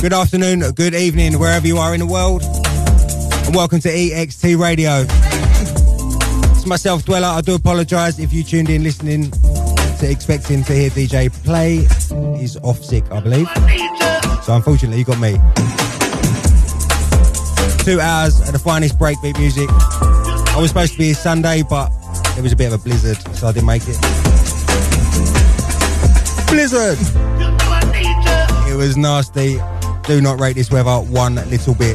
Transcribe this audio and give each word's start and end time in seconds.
Good 0.00 0.12
afternoon, 0.12 0.60
good 0.76 0.94
evening, 0.94 1.40
wherever 1.40 1.66
you 1.66 1.78
are 1.78 1.92
in 1.92 1.98
the 1.98 2.06
world. 2.06 2.44
And 2.44 3.54
welcome 3.54 3.80
to 3.80 3.88
EXT 3.88 4.56
Radio. 4.56 5.04
It's 6.52 6.66
myself, 6.66 7.04
Dweller. 7.04 7.26
I 7.26 7.40
do 7.40 7.56
apologise 7.56 8.20
if 8.20 8.32
you 8.32 8.44
tuned 8.44 8.70
in 8.70 8.84
listening 8.84 9.32
to 9.32 10.08
expecting 10.08 10.62
to 10.64 10.72
hear 10.72 10.90
DJ 10.90 11.32
play. 11.42 11.88
He's 12.38 12.56
off 12.58 12.80
sick, 12.84 13.10
I 13.10 13.18
believe. 13.18 13.48
So 14.44 14.54
unfortunately, 14.54 14.98
you 14.98 15.04
got 15.04 15.18
me. 15.18 15.32
Two 17.82 18.00
hours 18.00 18.38
of 18.40 18.52
the 18.52 18.60
finest 18.62 19.00
breakbeat 19.00 19.36
music. 19.36 19.68
I 19.68 20.58
was 20.60 20.70
supposed 20.70 20.92
to 20.92 20.98
be 20.98 21.12
Sunday, 21.12 21.64
but 21.68 21.90
it 22.36 22.42
was 22.42 22.52
a 22.52 22.56
bit 22.56 22.72
of 22.72 22.80
a 22.80 22.82
blizzard, 22.84 23.18
so 23.34 23.48
I 23.48 23.52
didn't 23.52 23.66
make 23.66 23.82
it. 23.88 23.98
Blizzard! 26.46 26.98
It 28.70 28.76
was 28.76 28.96
nasty. 28.96 29.58
Do 30.08 30.22
not 30.22 30.40
rate 30.40 30.54
this 30.54 30.70
weather 30.70 30.90
one 30.90 31.34
little 31.34 31.74
bit. 31.74 31.94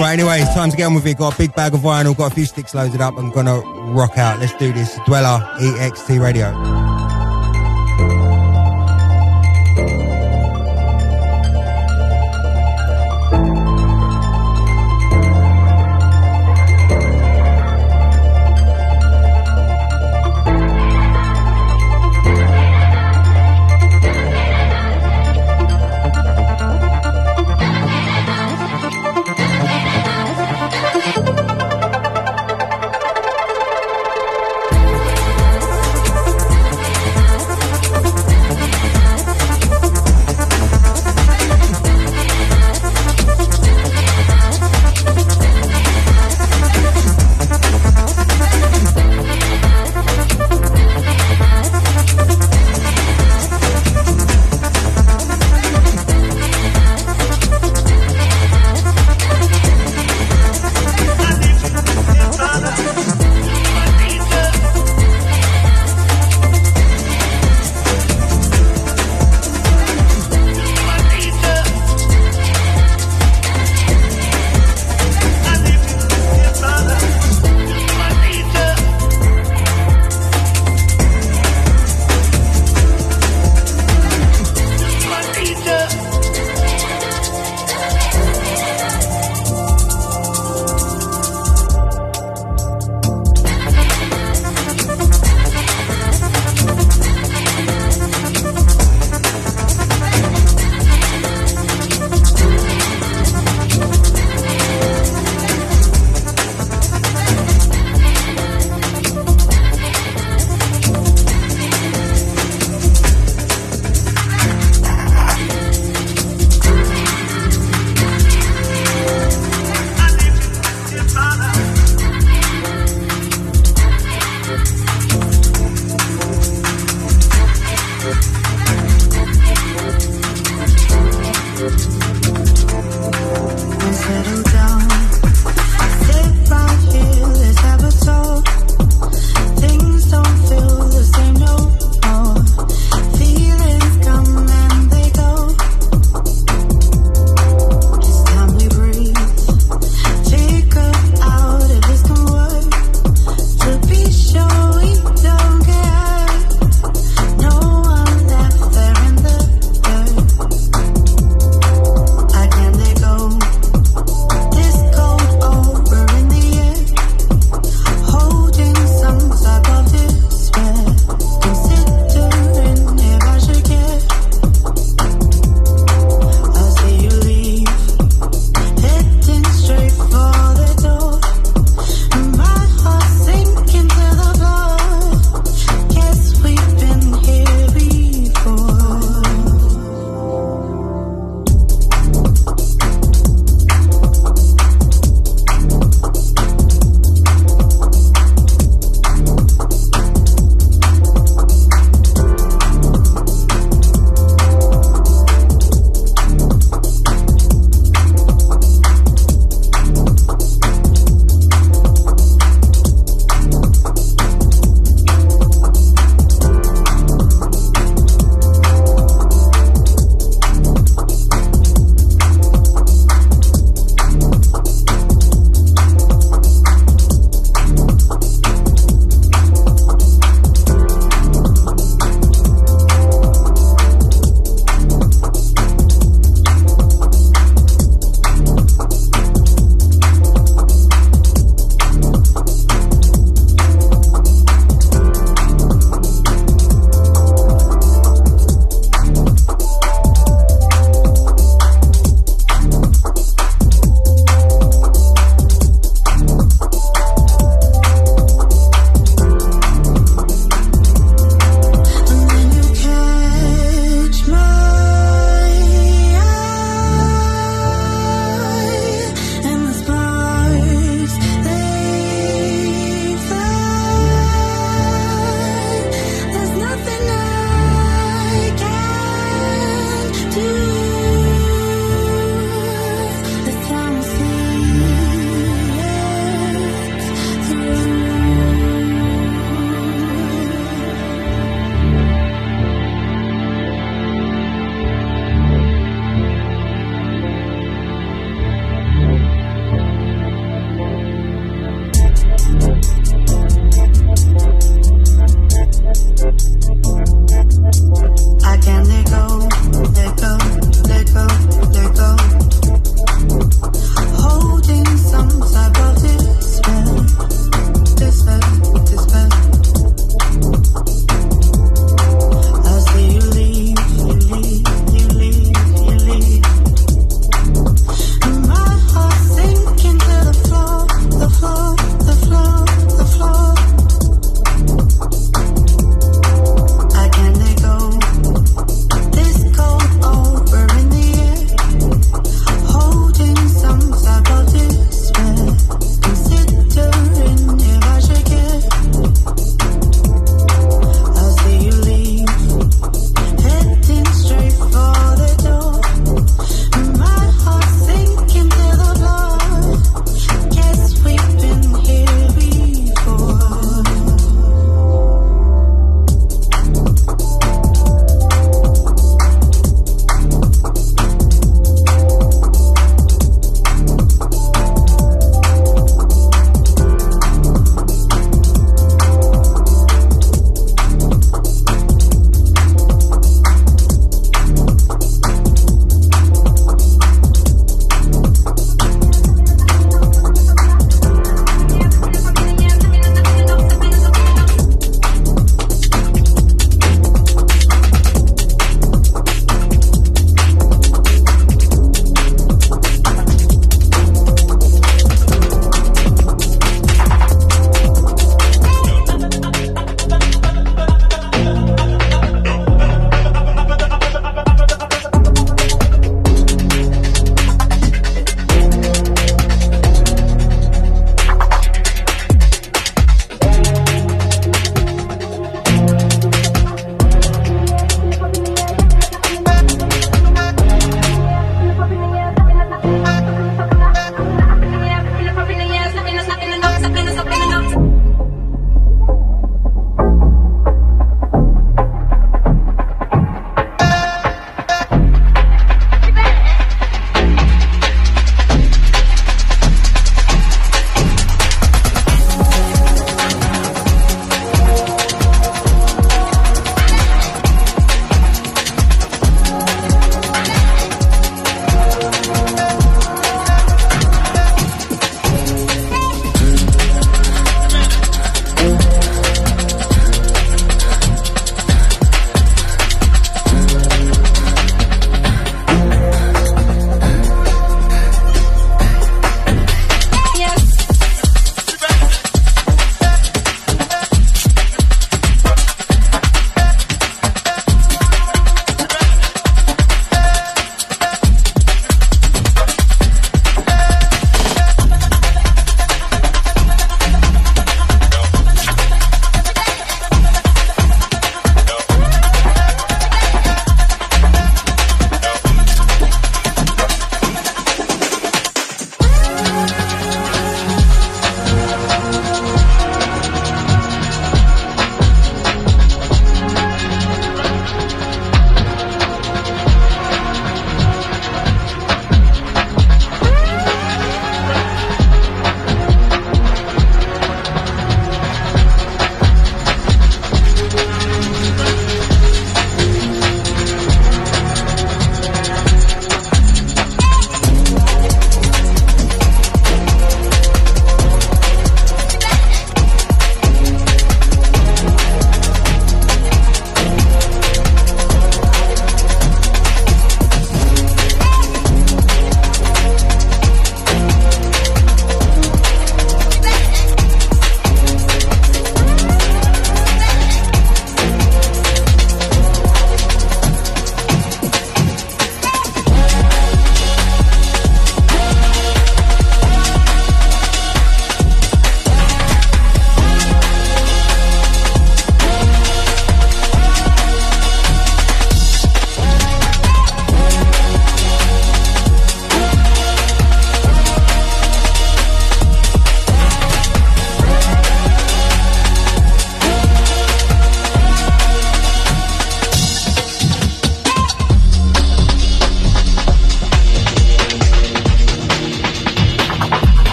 Right, 0.00 0.12
anyway, 0.14 0.40
it's 0.40 0.54
time 0.54 0.70
to 0.70 0.76
get 0.78 0.84
on 0.84 0.94
with 0.94 1.04
it. 1.06 1.18
Got 1.18 1.34
a 1.34 1.36
big 1.36 1.54
bag 1.54 1.74
of 1.74 1.80
vinyl, 1.80 2.16
got 2.16 2.32
a 2.32 2.34
few 2.34 2.46
sticks 2.46 2.74
loaded 2.74 3.02
up. 3.02 3.18
I'm 3.18 3.30
gonna 3.30 3.60
rock 3.92 4.16
out. 4.16 4.40
Let's 4.40 4.54
do 4.54 4.72
this. 4.72 4.98
Dweller, 5.04 5.40
EXT 5.60 6.22
Radio. 6.22 6.77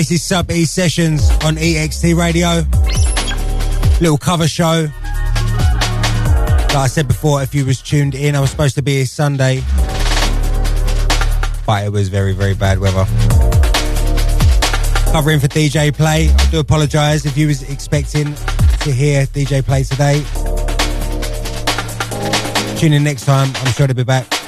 This 0.00 0.12
is 0.12 0.22
Sub 0.22 0.50
E 0.50 0.64
Sessions 0.64 1.28
on 1.44 1.56
EXT 1.56 2.16
Radio. 2.16 2.62
Little 4.00 4.16
cover 4.16 4.48
show. 4.48 4.88
Like 6.68 6.74
I 6.74 6.86
said 6.86 7.06
before, 7.06 7.42
if 7.42 7.54
you 7.54 7.66
was 7.66 7.82
tuned 7.82 8.14
in, 8.14 8.34
I 8.34 8.40
was 8.40 8.48
supposed 8.50 8.76
to 8.76 8.82
be 8.82 8.94
here 8.94 9.04
Sunday. 9.04 9.60
But 11.66 11.84
it 11.84 11.92
was 11.92 12.08
very, 12.08 12.32
very 12.32 12.54
bad 12.54 12.78
weather. 12.78 13.04
Covering 15.12 15.38
for 15.38 15.48
DJ 15.48 15.94
Play. 15.94 16.30
I 16.30 16.50
do 16.50 16.60
apologise 16.60 17.26
if 17.26 17.36
you 17.36 17.48
was 17.48 17.62
expecting 17.68 18.34
to 18.80 18.92
hear 18.92 19.26
DJ 19.26 19.62
Play 19.62 19.82
today. 19.82 20.24
Tune 22.78 22.94
in 22.94 23.04
next 23.04 23.26
time. 23.26 23.52
I'm 23.56 23.72
sure 23.72 23.86
to 23.86 23.94
be 23.94 24.04
back. 24.04 24.39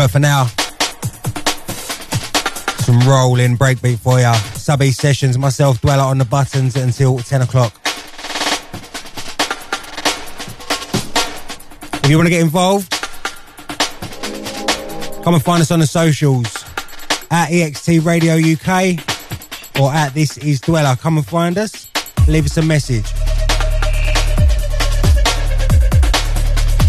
But 0.00 0.12
for 0.12 0.18
now, 0.18 0.46
some 2.86 3.06
rolling 3.06 3.58
breakbeat 3.58 3.98
for 3.98 4.18
ya. 4.18 4.32
Subby 4.32 4.92
sessions, 4.92 5.36
myself, 5.36 5.78
Dweller 5.82 6.04
on 6.04 6.16
the 6.16 6.24
buttons 6.24 6.74
until 6.74 7.18
10 7.18 7.42
o'clock. 7.42 7.74
If 12.02 12.08
you 12.08 12.16
want 12.16 12.28
to 12.28 12.30
get 12.30 12.40
involved, 12.40 12.90
come 15.22 15.34
and 15.34 15.44
find 15.44 15.60
us 15.60 15.70
on 15.70 15.80
the 15.80 15.86
socials 15.86 16.46
at 17.30 17.50
EXT 17.50 18.02
Radio 18.02 18.36
UK 18.36 19.04
or 19.78 19.92
at 19.92 20.14
This 20.14 20.38
Is 20.38 20.62
Dweller. 20.62 20.96
Come 20.96 21.18
and 21.18 21.26
find 21.26 21.58
us, 21.58 21.90
leave 22.26 22.46
us 22.46 22.56
a 22.56 22.62
message. 22.62 23.04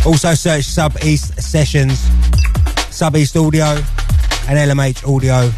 Also 0.06 0.34
search 0.34 0.64
Sub 0.64 0.96
East 1.04 1.42
Sessions, 1.42 2.10
Sub 3.02 3.16
East 3.16 3.36
Audio, 3.36 3.66
and 3.66 4.60
LMH 4.60 5.12
Audio 5.12 5.50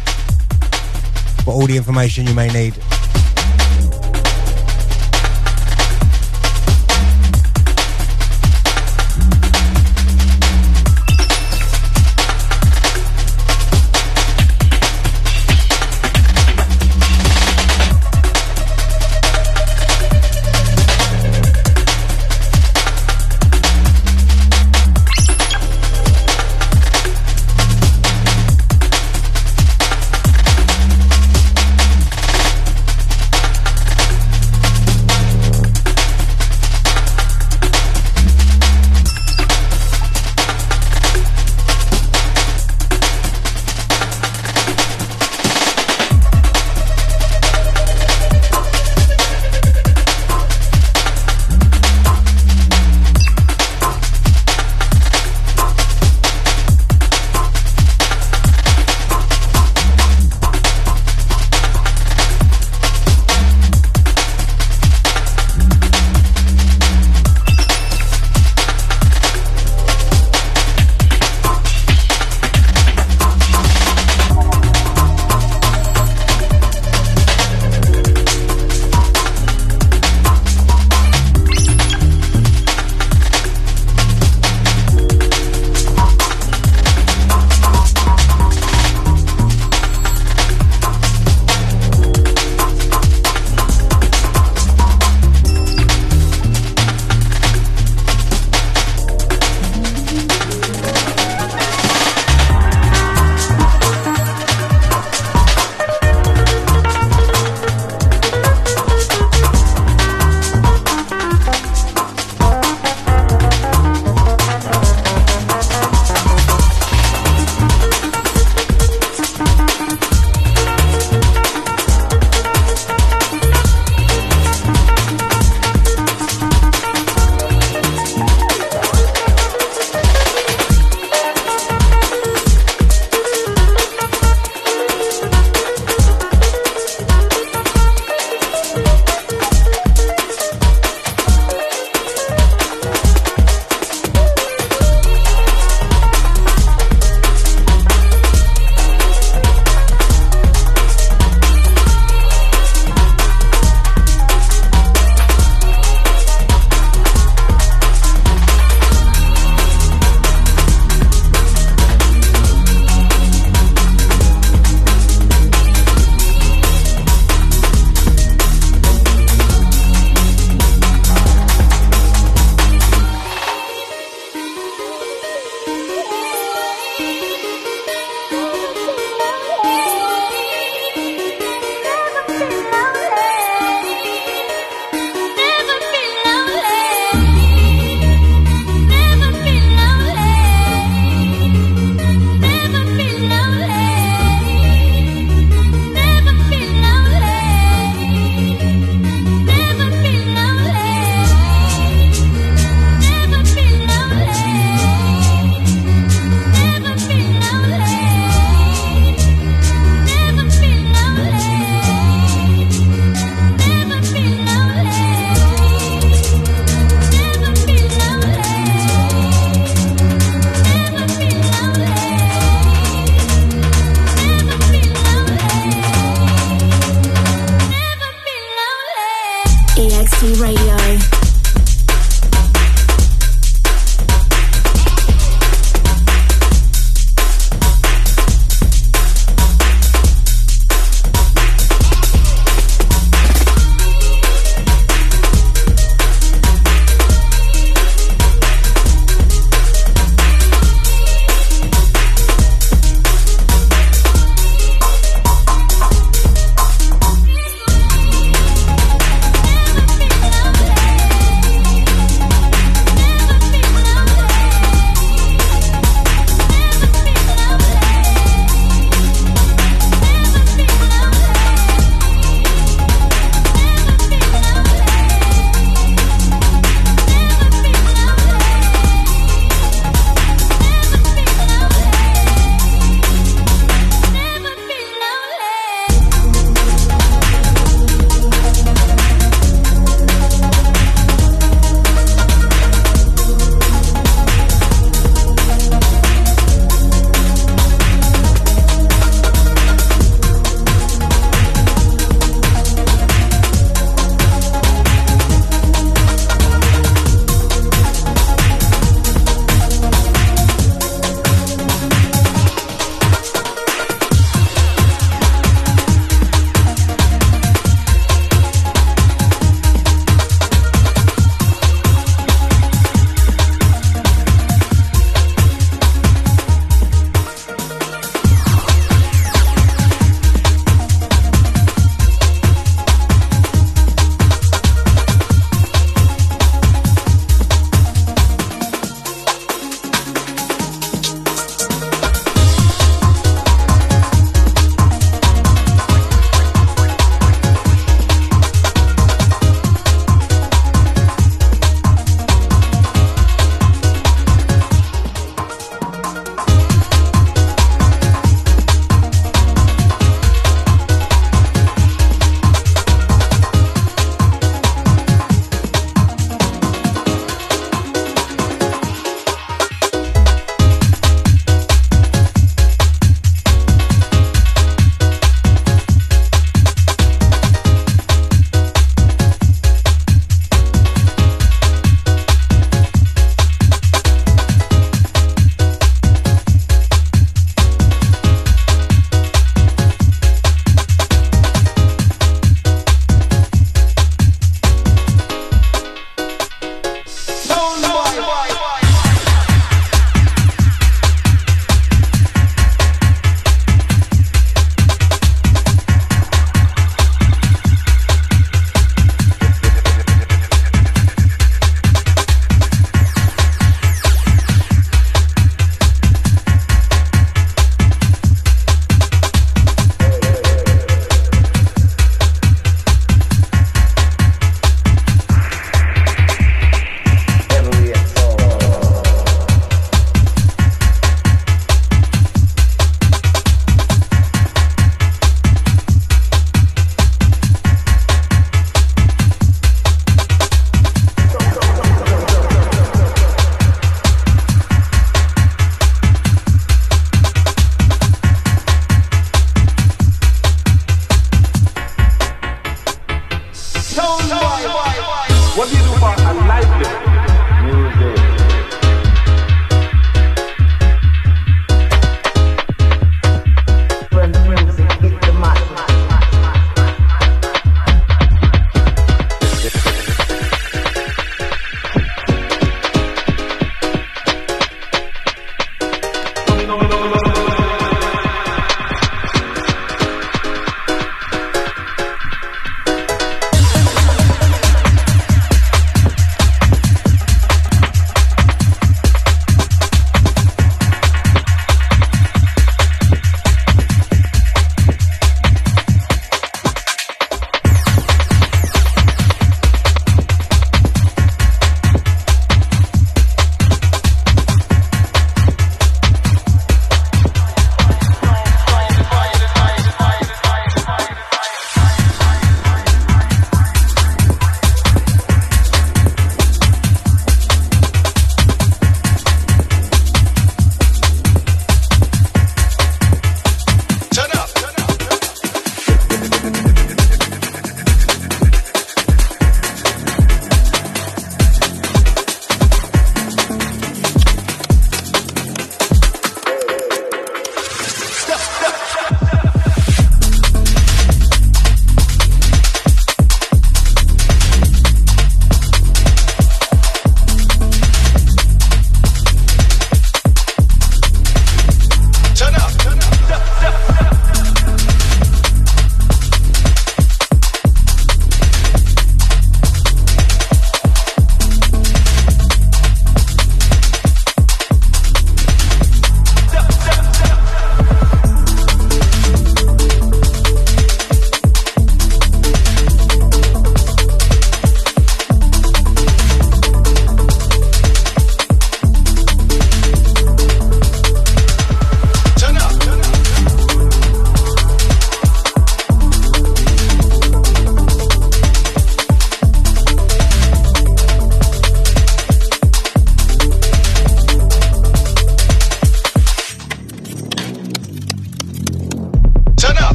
for 1.44 1.52
all 1.52 1.66
the 1.66 1.76
information 1.76 2.26
you 2.26 2.32
may 2.32 2.48
need. 2.48 2.72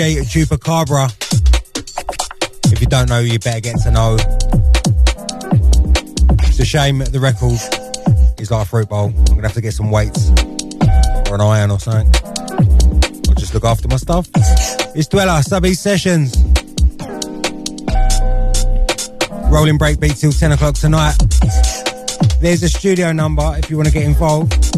Chupacabra. 0.00 1.12
If 2.72 2.80
you 2.80 2.86
don't 2.86 3.10
know, 3.10 3.20
you 3.20 3.38
better 3.38 3.60
get 3.60 3.78
to 3.82 3.90
know. 3.90 4.16
It's 6.48 6.58
a 6.58 6.64
shame 6.64 7.00
the 7.00 7.20
record 7.20 7.60
is 8.40 8.50
like 8.50 8.64
a 8.64 8.68
fruit 8.68 8.88
bowl. 8.88 9.08
I'm 9.08 9.24
gonna 9.24 9.42
have 9.42 9.52
to 9.52 9.60
get 9.60 9.74
some 9.74 9.90
weights 9.90 10.30
or 11.28 11.34
an 11.34 11.42
iron 11.42 11.70
or 11.70 11.78
something. 11.78 12.10
I'll 13.28 13.34
just 13.34 13.52
look 13.52 13.64
after 13.64 13.88
my 13.88 13.96
stuff. 13.96 14.26
It's 14.96 15.06
Dweller, 15.06 15.42
Subby 15.42 15.74
Sessions. 15.74 16.34
Rolling 19.50 19.76
break 19.76 20.00
beat 20.00 20.16
till 20.16 20.32
10 20.32 20.52
o'clock 20.52 20.76
tonight. 20.76 21.18
There's 22.40 22.62
a 22.62 22.70
studio 22.70 23.12
number 23.12 23.54
if 23.58 23.68
you 23.68 23.76
want 23.76 23.88
to 23.88 23.92
get 23.92 24.04
involved. 24.04 24.69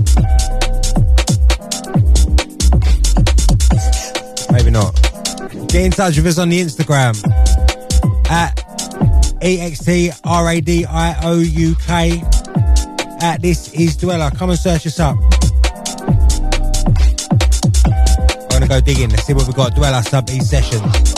Get 5.72 5.84
in 5.86 5.90
touch 5.90 6.16
with 6.18 6.26
us 6.26 6.38
on 6.38 6.50
the 6.50 6.60
Instagram 6.60 7.16
at 8.30 8.62
E-X-T-R-A-D-I-O-U-K 9.42 10.22
at 13.22 13.40
This 13.40 13.72
Is 13.72 13.96
Dweller. 13.96 14.30
Come 14.32 14.50
and 14.50 14.58
search 14.58 14.86
us 14.86 15.00
up. 15.00 15.16
I'm 18.36 18.48
going 18.50 18.60
to 18.60 18.68
go 18.68 18.82
digging. 18.82 19.08
Let's 19.08 19.24
see 19.24 19.32
what 19.32 19.46
we've 19.46 19.56
got. 19.56 19.74
Dweller 19.74 20.02
Sub 20.02 20.28
E 20.28 20.40
Sessions. 20.40 21.14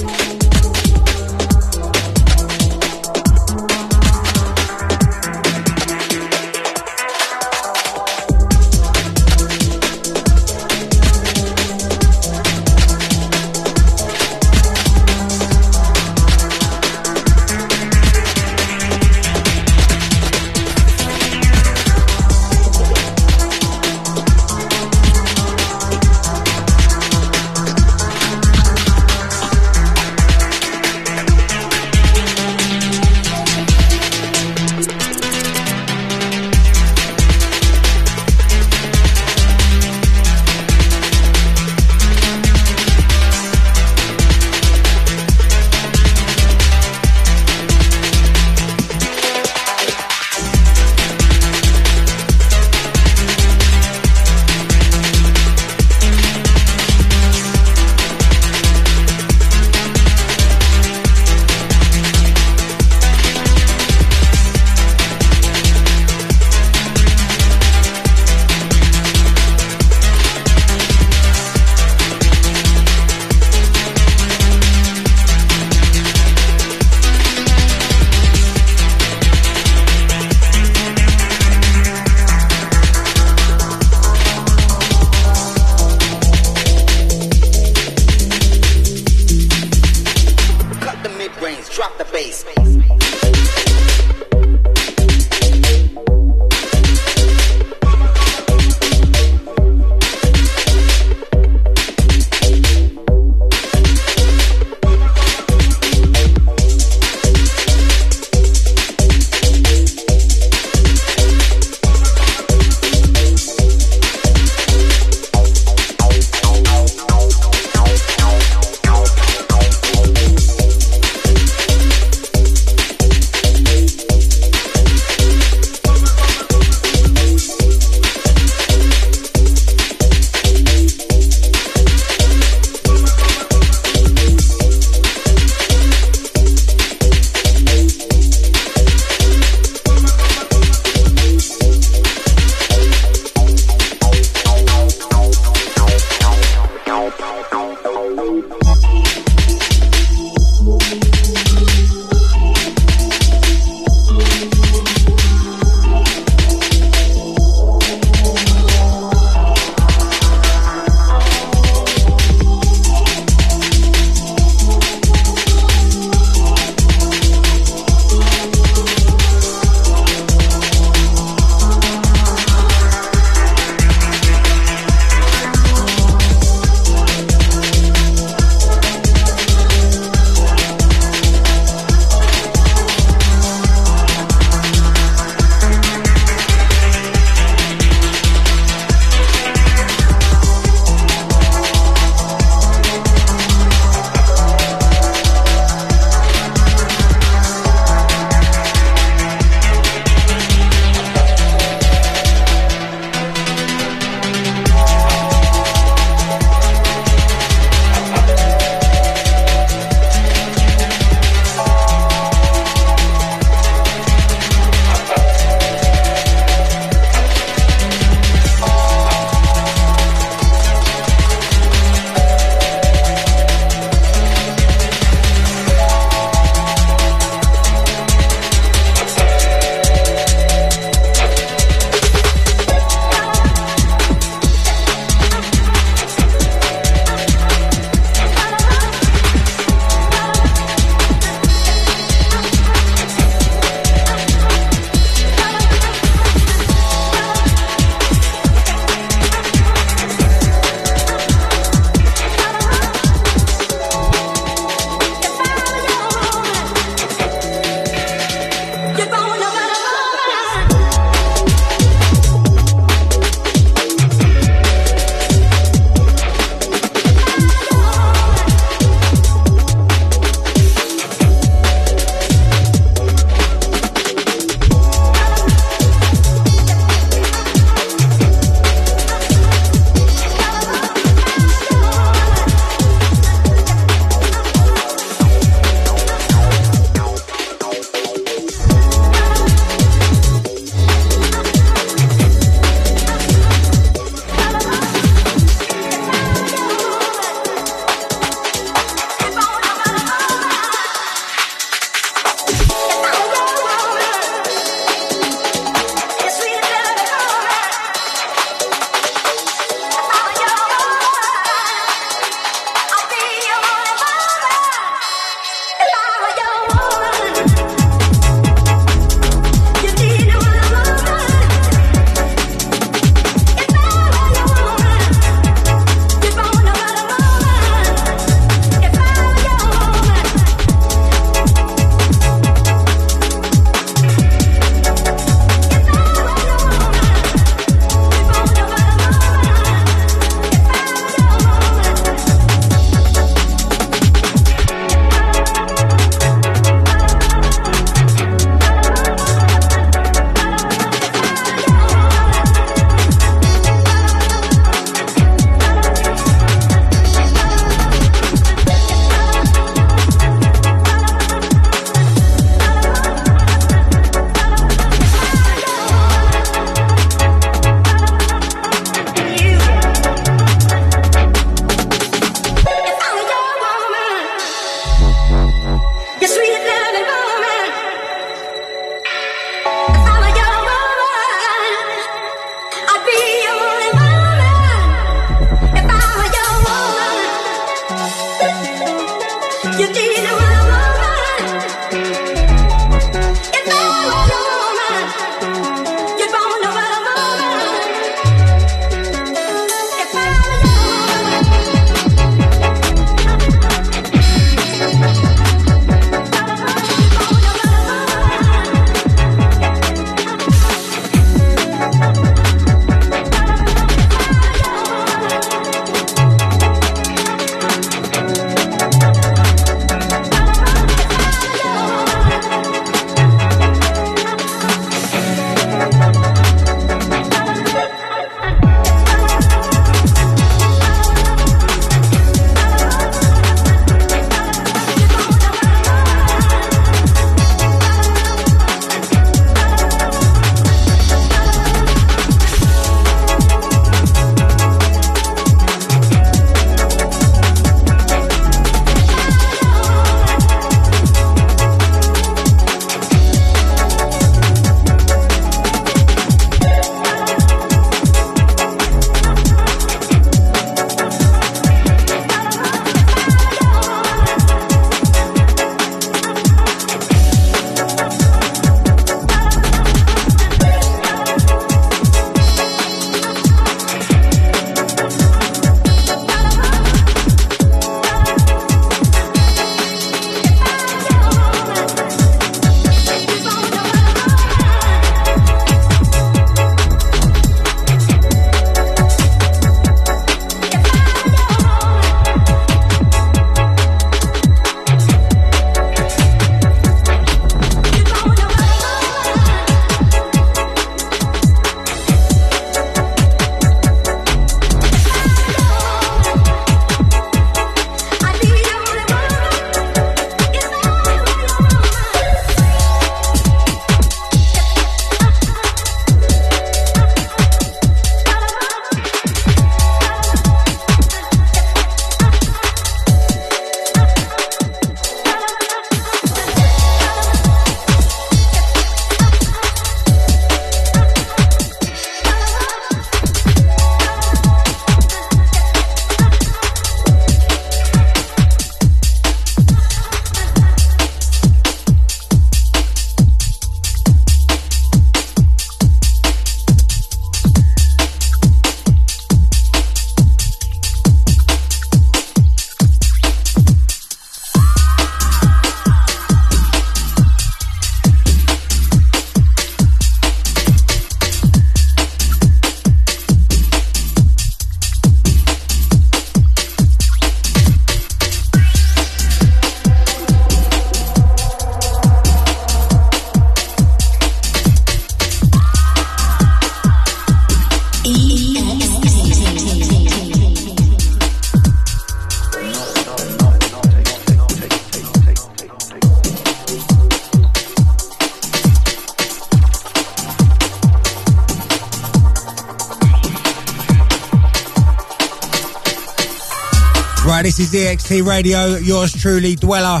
This 597.56 597.72
is 597.72 597.80
EXT 597.80 598.26
Radio, 598.26 598.76
yours 598.78 599.12
truly, 599.12 599.54
Dweller. 599.54 600.00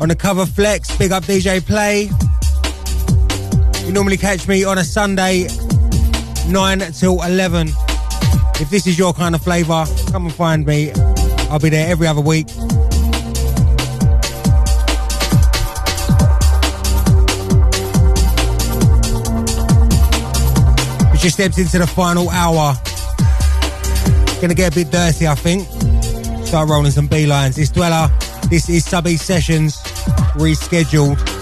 On 0.00 0.08
the 0.08 0.16
cover 0.18 0.46
flex, 0.46 0.96
big 0.96 1.12
up 1.12 1.24
DJ 1.24 1.60
Play. 1.60 2.08
You 3.84 3.92
normally 3.92 4.16
catch 4.16 4.48
me 4.48 4.64
on 4.64 4.78
a 4.78 4.84
Sunday, 4.84 5.48
9 6.48 6.78
till 6.92 7.22
11. 7.22 7.68
If 8.58 8.70
this 8.70 8.86
is 8.86 8.98
your 8.98 9.12
kind 9.12 9.34
of 9.34 9.42
flavour, 9.42 9.84
come 10.12 10.24
and 10.24 10.34
find 10.34 10.64
me. 10.64 10.92
I'll 11.50 11.58
be 11.58 11.68
there 11.68 11.90
every 11.90 12.06
other 12.06 12.22
week. 12.22 12.46
We 21.12 21.18
just 21.18 21.34
stepped 21.34 21.58
into 21.58 21.78
the 21.78 21.86
final 21.86 22.30
hour. 22.30 22.74
Gonna 24.40 24.54
get 24.54 24.72
a 24.72 24.74
bit 24.74 24.90
dirty, 24.90 25.28
I 25.28 25.34
think. 25.34 25.83
Rolling 26.62 26.92
some 26.92 27.08
beelines. 27.08 27.56
This 27.56 27.68
Dweller, 27.68 28.08
this 28.48 28.68
is 28.68 28.84
Subby 28.84 29.16
Sessions, 29.16 29.78
rescheduled. 30.36 31.33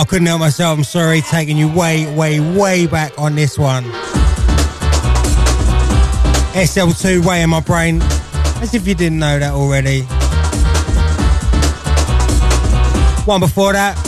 I 0.00 0.04
couldn't 0.04 0.28
help 0.28 0.40
myself. 0.40 0.78
I'm 0.78 0.82
sorry, 0.82 1.20
taking 1.20 1.58
you 1.58 1.68
way, 1.68 2.10
way, 2.14 2.40
way 2.40 2.86
back 2.86 3.12
on 3.18 3.34
this 3.34 3.58
one. 3.58 3.84
SL2 6.54 7.26
way 7.26 7.42
in 7.42 7.50
my 7.50 7.60
brain, 7.60 8.00
as 8.62 8.72
if 8.72 8.88
you 8.88 8.94
didn't 8.94 9.18
know 9.18 9.38
that 9.38 9.52
already. 9.52 10.04
One 13.26 13.40
before 13.40 13.74
that, 13.74 13.98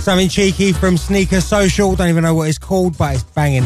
something 0.00 0.30
cheeky 0.30 0.72
from 0.72 0.96
Sneaker 0.96 1.42
Social. 1.42 1.94
Don't 1.94 2.08
even 2.08 2.24
know 2.24 2.34
what 2.34 2.48
it's 2.48 2.56
called, 2.56 2.96
but 2.96 3.16
it's 3.16 3.24
banging. 3.24 3.64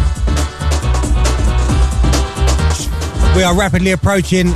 We 3.36 3.44
are 3.44 3.56
rapidly 3.56 3.92
approaching 3.92 4.48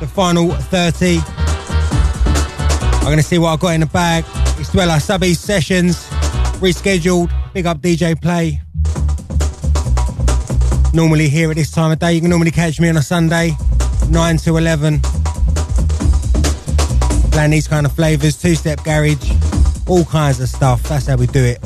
the 0.00 0.10
final 0.10 0.50
30. 0.50 1.18
I'm 3.00 3.04
going 3.04 3.18
to 3.18 3.22
see 3.22 3.36
what 3.36 3.50
I've 3.50 3.60
got 3.60 3.74
in 3.74 3.80
the 3.80 3.86
bag. 3.86 4.24
It's 4.58 4.72
Dweller 4.72 4.98
Subby 4.98 5.34
Sessions 5.34 6.13
rescheduled. 6.60 7.30
Big 7.52 7.66
up 7.66 7.78
DJ 7.78 8.20
Play. 8.20 8.60
Normally 10.92 11.28
here 11.28 11.50
at 11.50 11.56
this 11.56 11.70
time 11.70 11.90
of 11.90 11.98
day. 11.98 12.12
You 12.12 12.20
can 12.20 12.30
normally 12.30 12.50
catch 12.50 12.78
me 12.80 12.88
on 12.88 12.96
a 12.96 13.02
Sunday, 13.02 13.56
9 14.10 14.36
to 14.38 14.56
11. 14.56 15.00
Playing 17.30 17.50
these 17.50 17.66
kind 17.66 17.86
of 17.86 17.92
flavours, 17.92 18.40
two 18.40 18.54
step 18.54 18.84
garage, 18.84 19.32
all 19.88 20.04
kinds 20.04 20.40
of 20.40 20.48
stuff. 20.48 20.82
That's 20.84 21.06
how 21.06 21.16
we 21.16 21.26
do 21.26 21.42
it. 21.42 21.63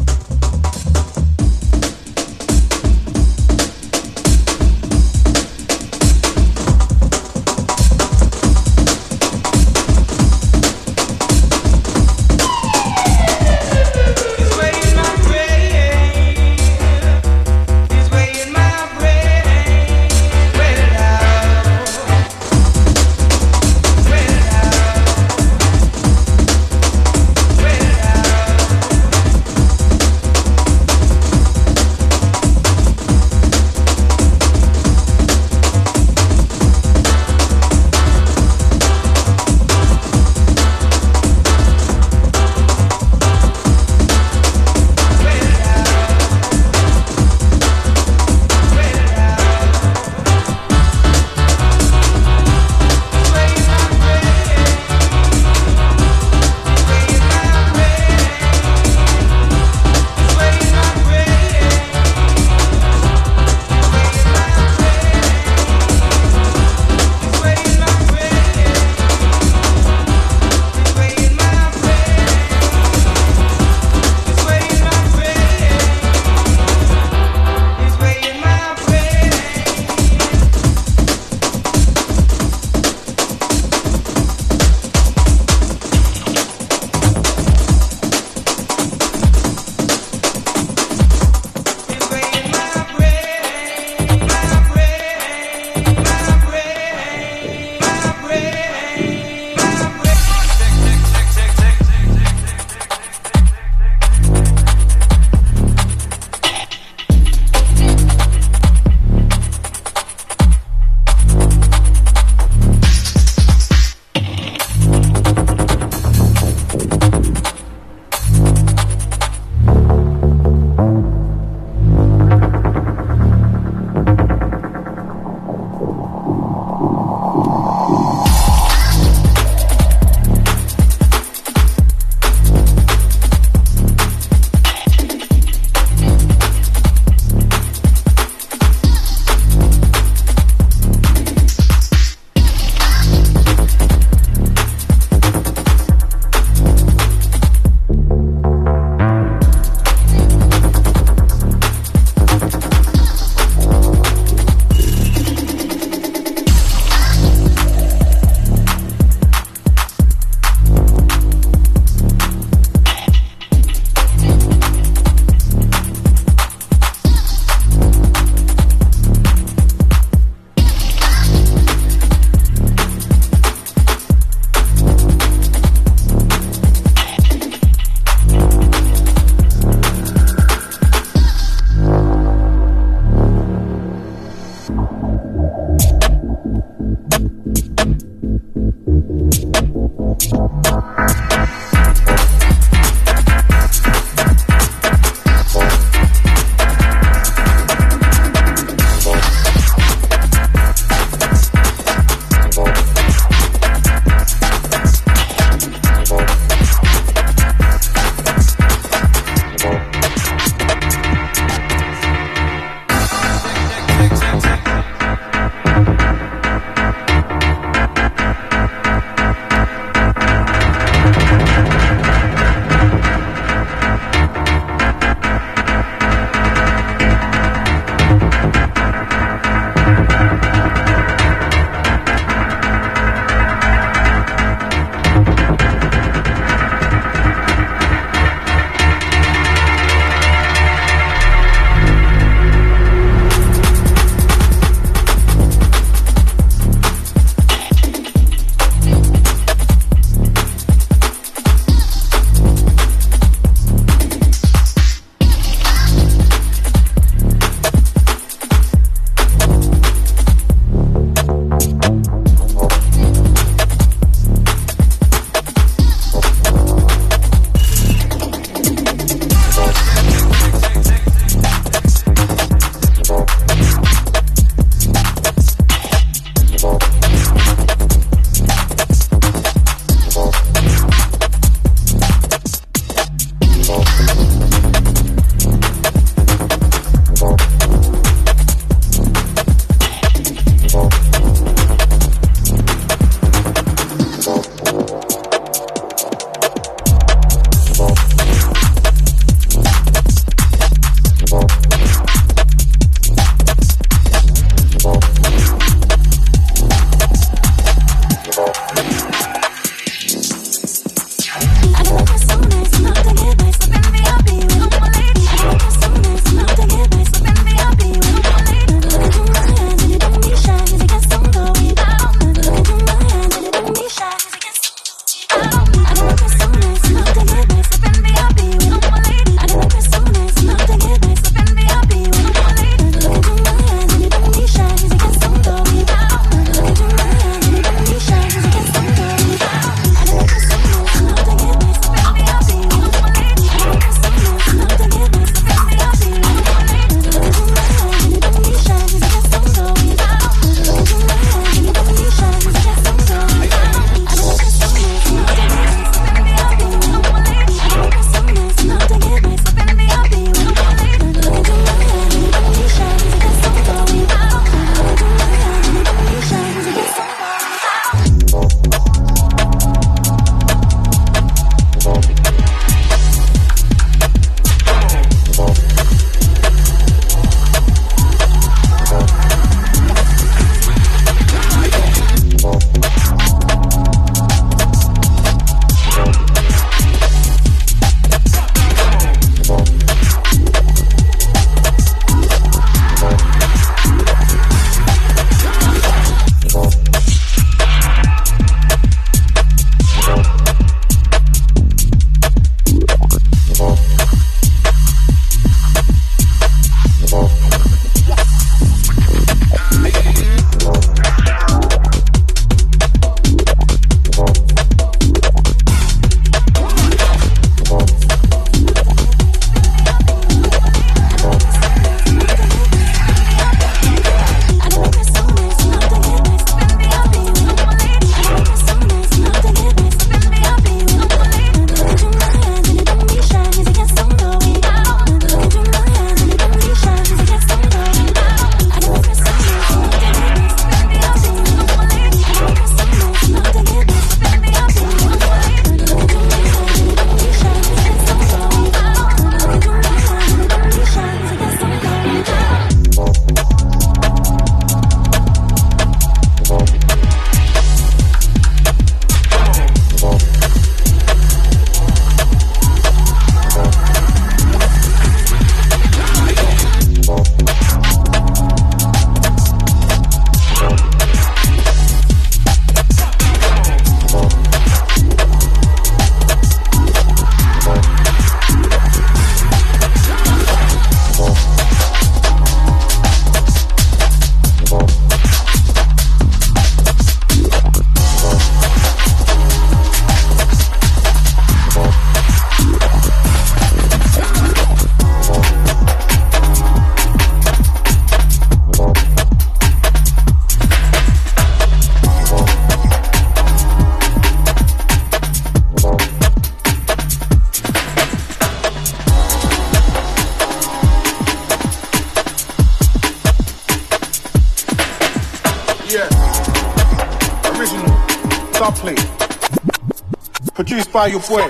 payo 520.99 521.21
fue. 521.21 521.45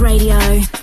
Radio. 0.00 0.79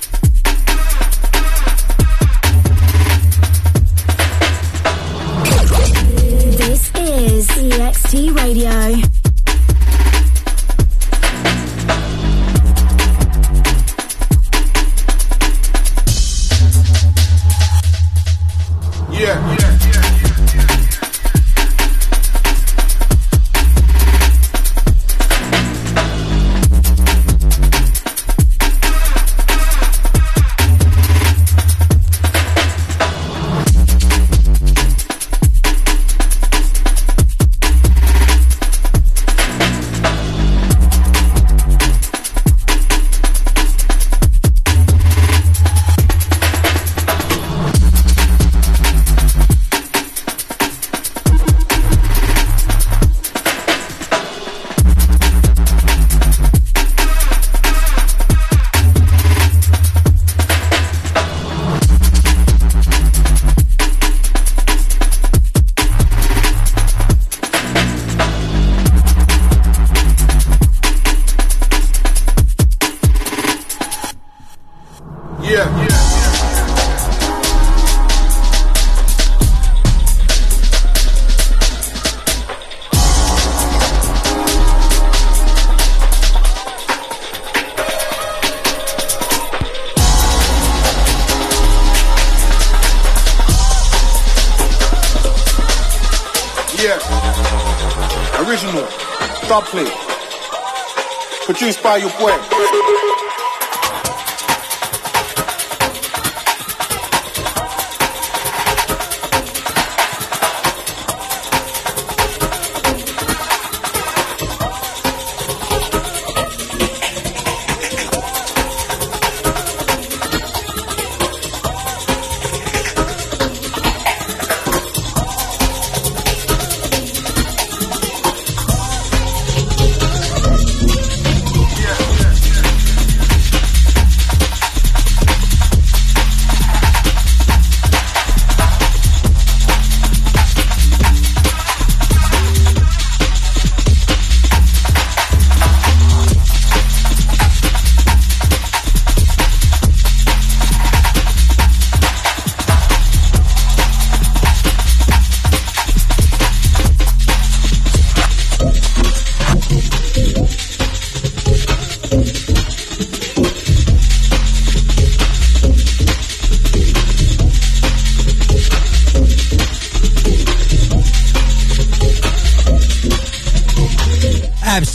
Produced 101.88 102.19
by 102.19 102.27
your 102.27 102.57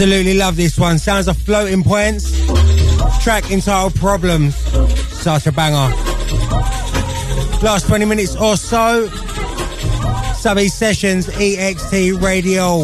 Absolutely 0.03 0.35
love 0.35 0.57
this 0.57 0.77
one. 0.77 0.99
Sounds 0.99 1.29
of 1.29 1.37
floating 1.37 1.85
points. 1.85 2.33
Track 3.23 3.53
entitled 3.53 3.95
Problems. 3.95 4.57
Such 5.23 5.47
a 5.47 5.53
banger. 5.53 5.95
Last 7.63 7.87
20 7.87 8.07
minutes 8.07 8.35
or 8.35 8.57
so. 8.57 9.07
Subby 10.35 10.67
Sessions, 10.67 11.29
EXT 11.29 12.21
Radio. 12.21 12.83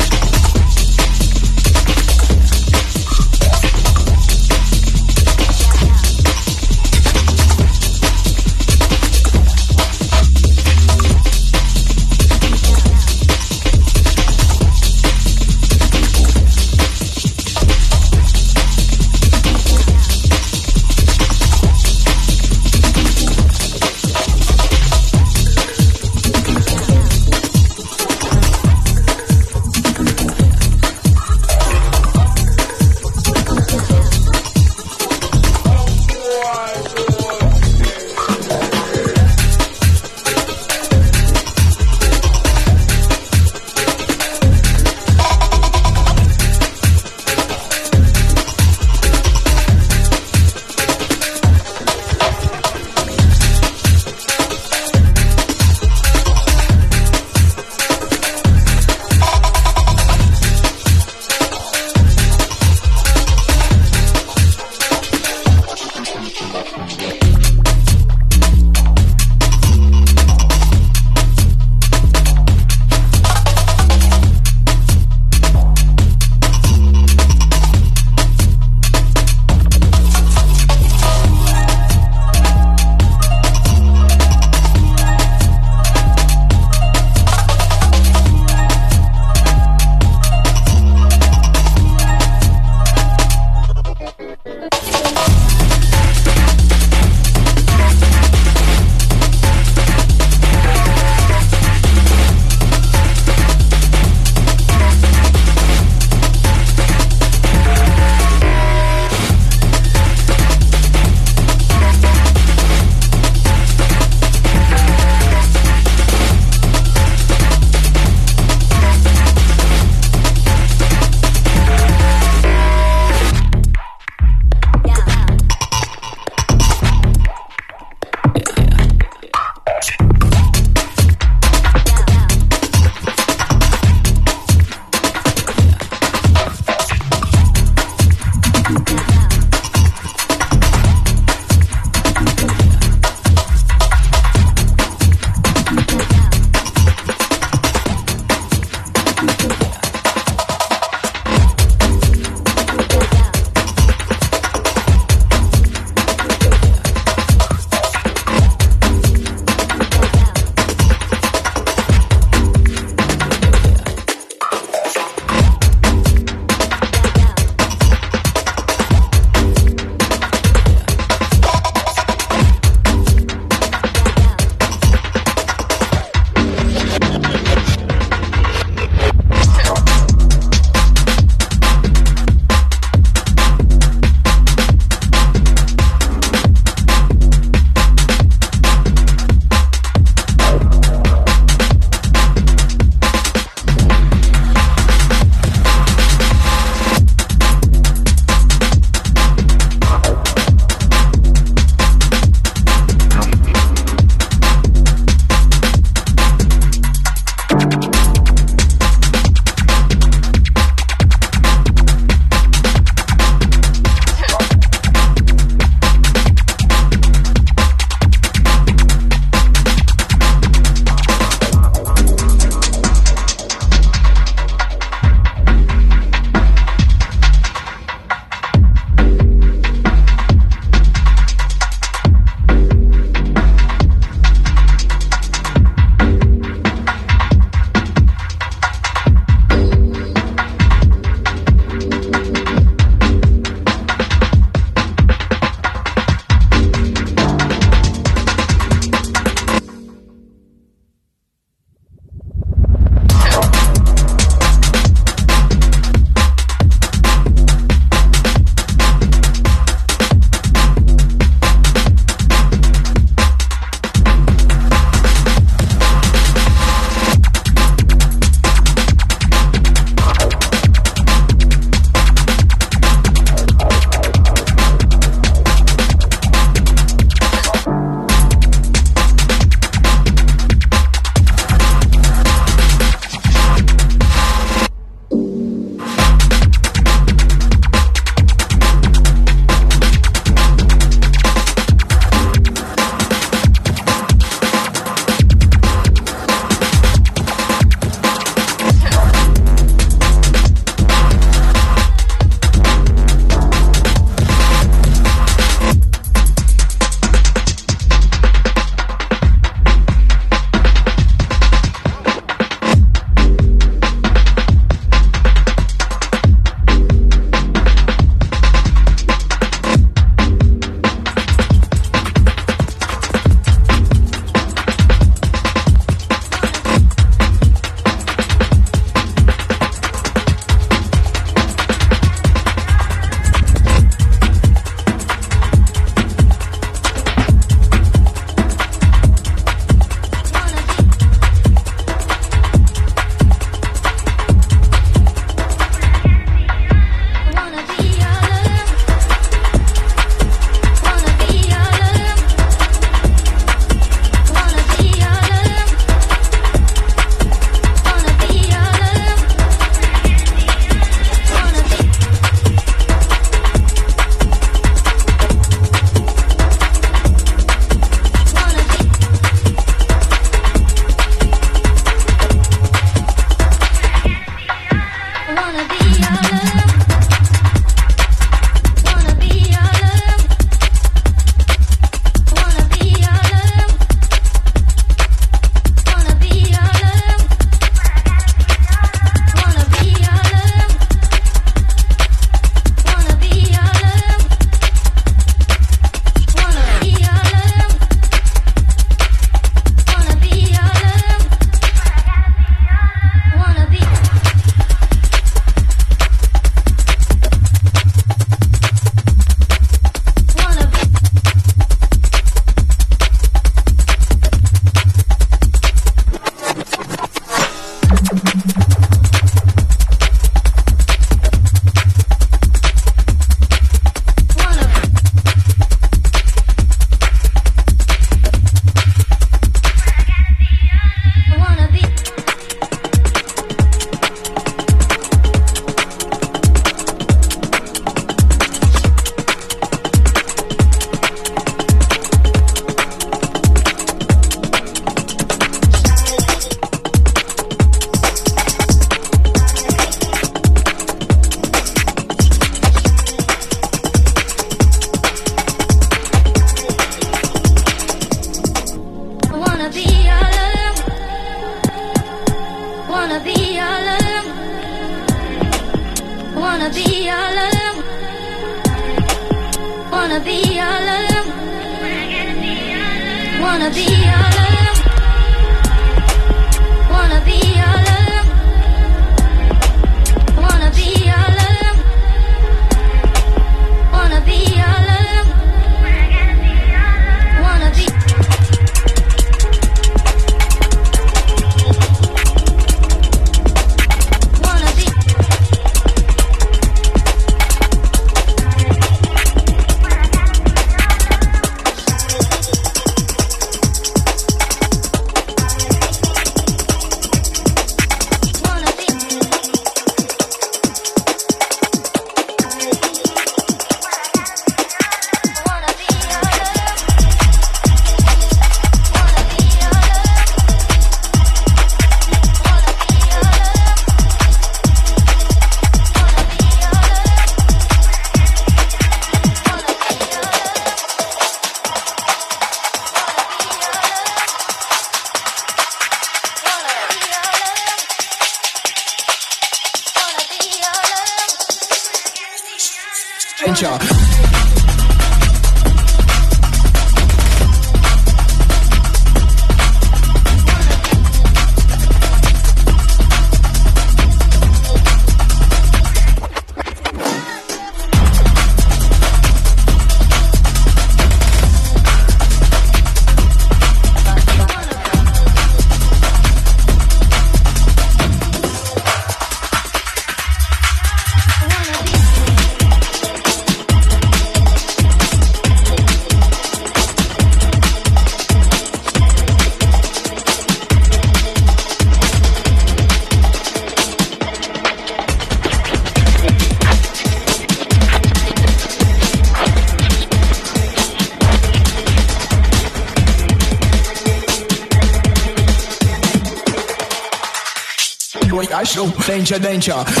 Danger, 599.39 599.39
danger. 599.39 600.00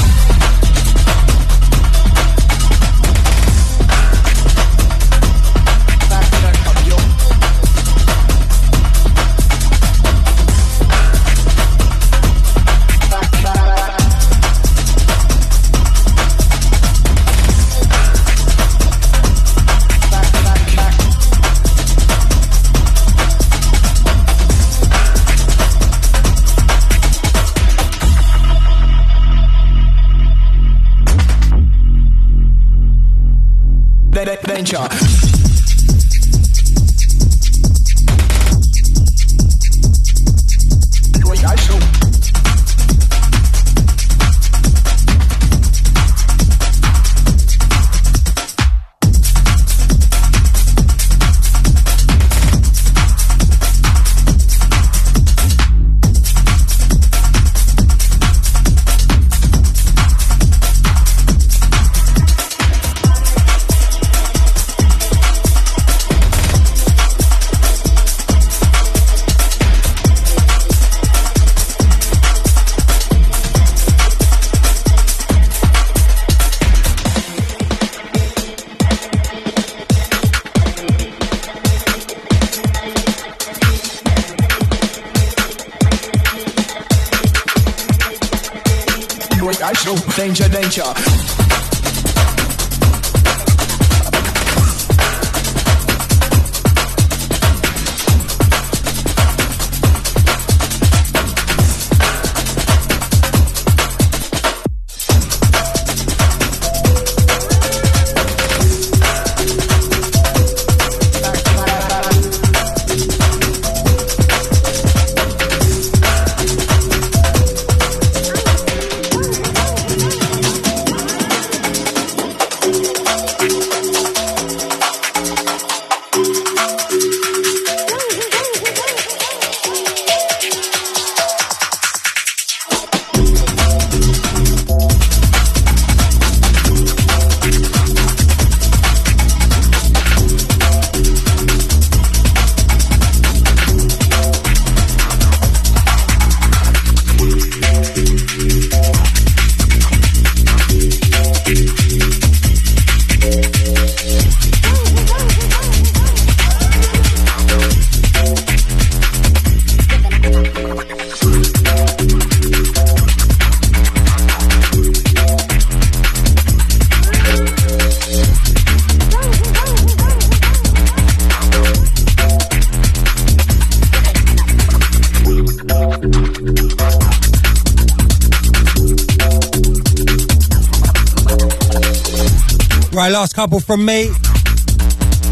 Couple 183.41 183.59
from 183.59 183.83
me. 183.83 184.07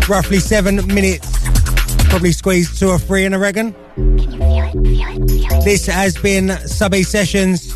Roughly 0.10 0.40
seven 0.40 0.78
minutes. 0.88 1.32
Probably 2.10 2.32
squeezed 2.32 2.80
two 2.80 2.90
or 2.90 2.98
three 2.98 3.24
in, 3.24 3.36
I 3.36 3.38
reckon. 3.38 3.76
This 5.64 5.86
has 5.86 6.18
been 6.18 6.50
Subby 6.66 7.04
Sessions. 7.04 7.68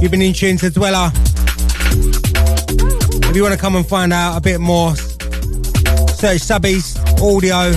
You've 0.00 0.12
been 0.12 0.22
in 0.22 0.32
tune 0.32 0.56
to 0.58 0.70
Dweller. 0.70 1.10
If 3.24 3.34
you 3.34 3.42
want 3.42 3.54
to 3.54 3.60
come 3.60 3.74
and 3.74 3.84
find 3.84 4.12
out 4.12 4.36
a 4.36 4.40
bit 4.40 4.60
more, 4.60 4.94
search 4.94 6.38
Subbies 6.38 6.96
Audio. 7.20 7.72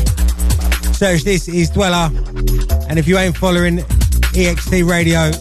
Search 0.93 1.23
This 1.23 1.47
is 1.47 1.71
Dweller. 1.71 2.11
And 2.87 2.99
if 2.99 3.07
you 3.07 3.17
ain't 3.17 3.35
following 3.35 3.77
EXT 4.37 4.87
Radio, 4.87 5.31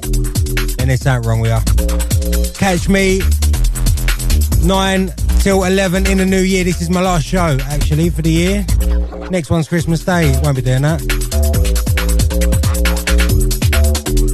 then 0.79 0.89
it's 0.89 1.07
out 1.07 1.27
wrong 1.27 1.41
we 1.41 1.51
are. 1.51 1.63
Catch 2.55 2.89
me 2.89 3.21
9 4.65 5.24
till 5.45 5.63
11 5.63 6.07
in 6.07 6.17
the 6.17 6.25
new 6.25 6.41
year. 6.41 6.65
This 6.65 6.81
is 6.81 6.89
my 6.89 7.03
last 7.03 7.27
show, 7.27 7.59
actually, 7.69 8.09
for 8.09 8.23
the 8.23 8.31
year. 8.31 8.67
Next 9.31 9.51
one's 9.51 9.69
Christmas 9.69 10.03
Day. 10.03 10.33
Won't 10.43 10.57
be 10.57 10.63
doing 10.63 10.81
that. 10.81 11.03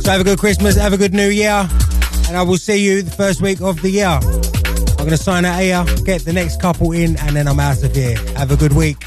So 0.04 0.10
have 0.12 0.20
a 0.20 0.24
good 0.24 0.38
Christmas, 0.38 0.76
have 0.76 0.92
a 0.92 0.96
good 0.96 1.12
new 1.12 1.28
year, 1.28 1.68
and 2.28 2.36
I 2.36 2.42
will 2.42 2.58
see 2.58 2.86
you 2.86 3.02
the 3.02 3.10
first 3.10 3.42
week 3.42 3.60
of 3.60 3.82
the 3.82 3.90
year. 3.90 4.06
I'm 4.06 4.96
going 4.98 5.10
to 5.10 5.16
sign 5.16 5.44
out 5.44 5.60
here, 5.60 5.84
get 6.04 6.24
the 6.24 6.32
next 6.32 6.60
couple 6.60 6.92
in, 6.92 7.18
and 7.18 7.34
then 7.34 7.48
I'm 7.48 7.58
out 7.58 7.82
of 7.82 7.92
here. 7.92 8.16
Have 8.36 8.52
a 8.52 8.56
good 8.56 8.74
week. 8.74 8.99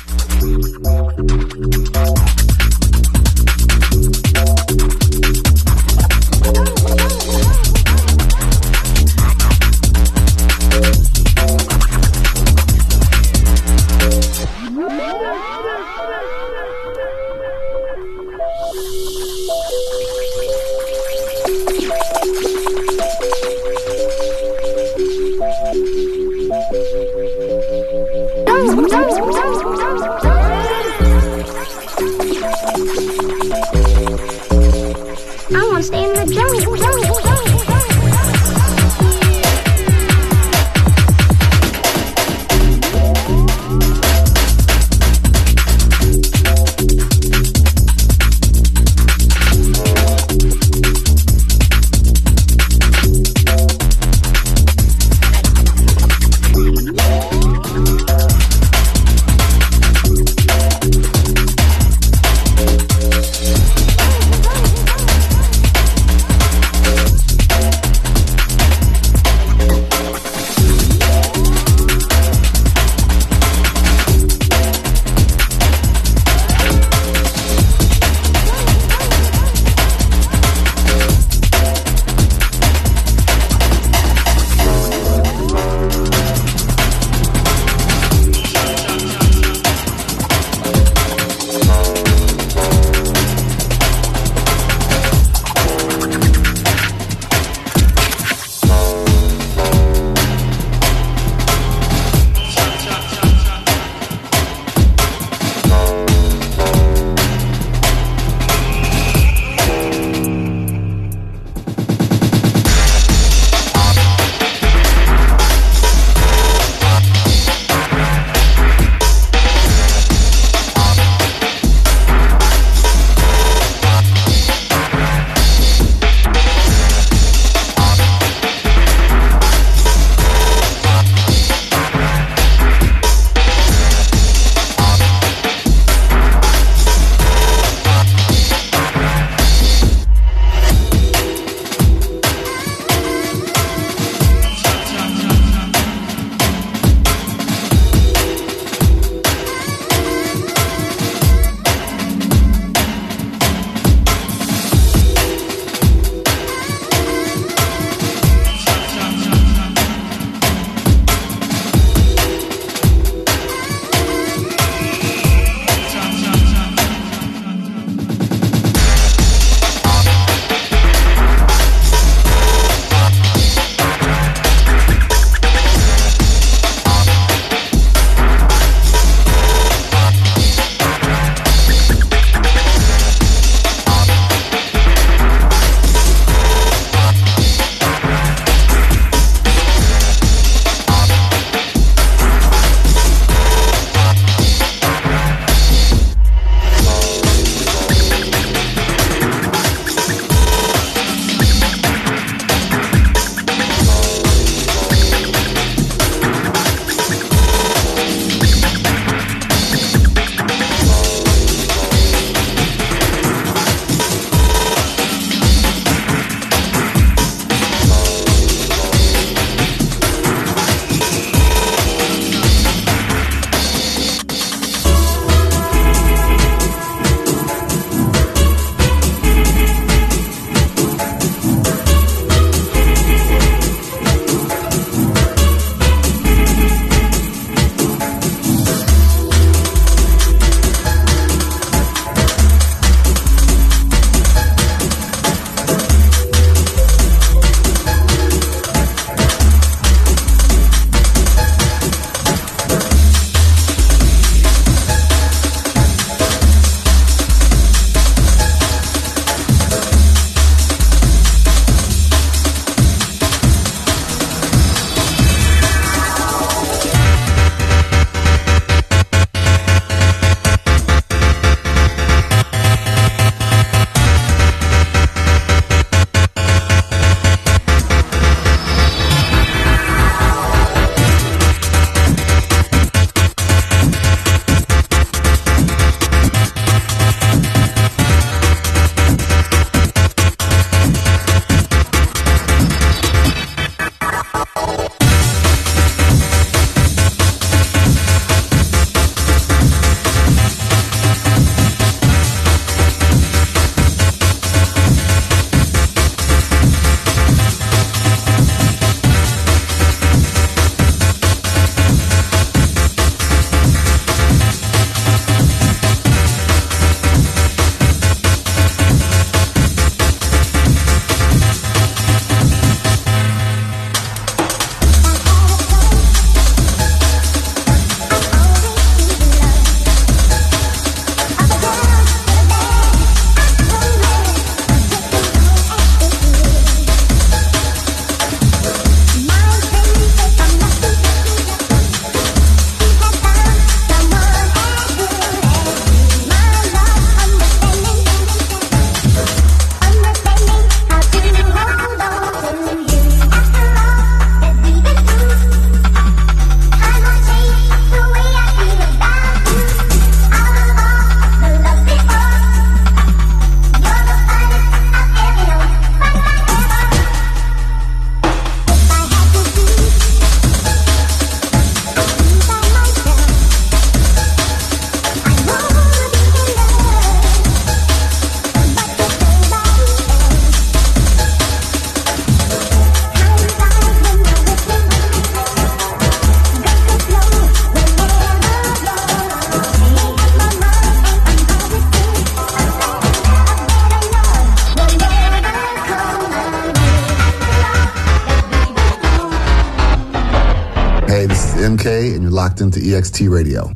Into 402.63 402.79
EXT 402.79 403.29
Radio. 403.29 403.71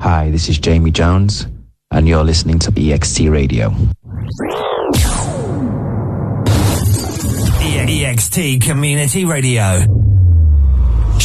Hi, 0.00 0.30
this 0.30 0.48
is 0.48 0.58
Jamie 0.58 0.90
Jones, 0.90 1.46
and 1.90 2.08
you're 2.08 2.24
listening 2.24 2.58
to 2.60 2.70
EXT 2.70 3.30
Radio. 3.30 3.70
EXT 7.88 8.62
Community 8.62 9.24
Radio. 9.24 10.11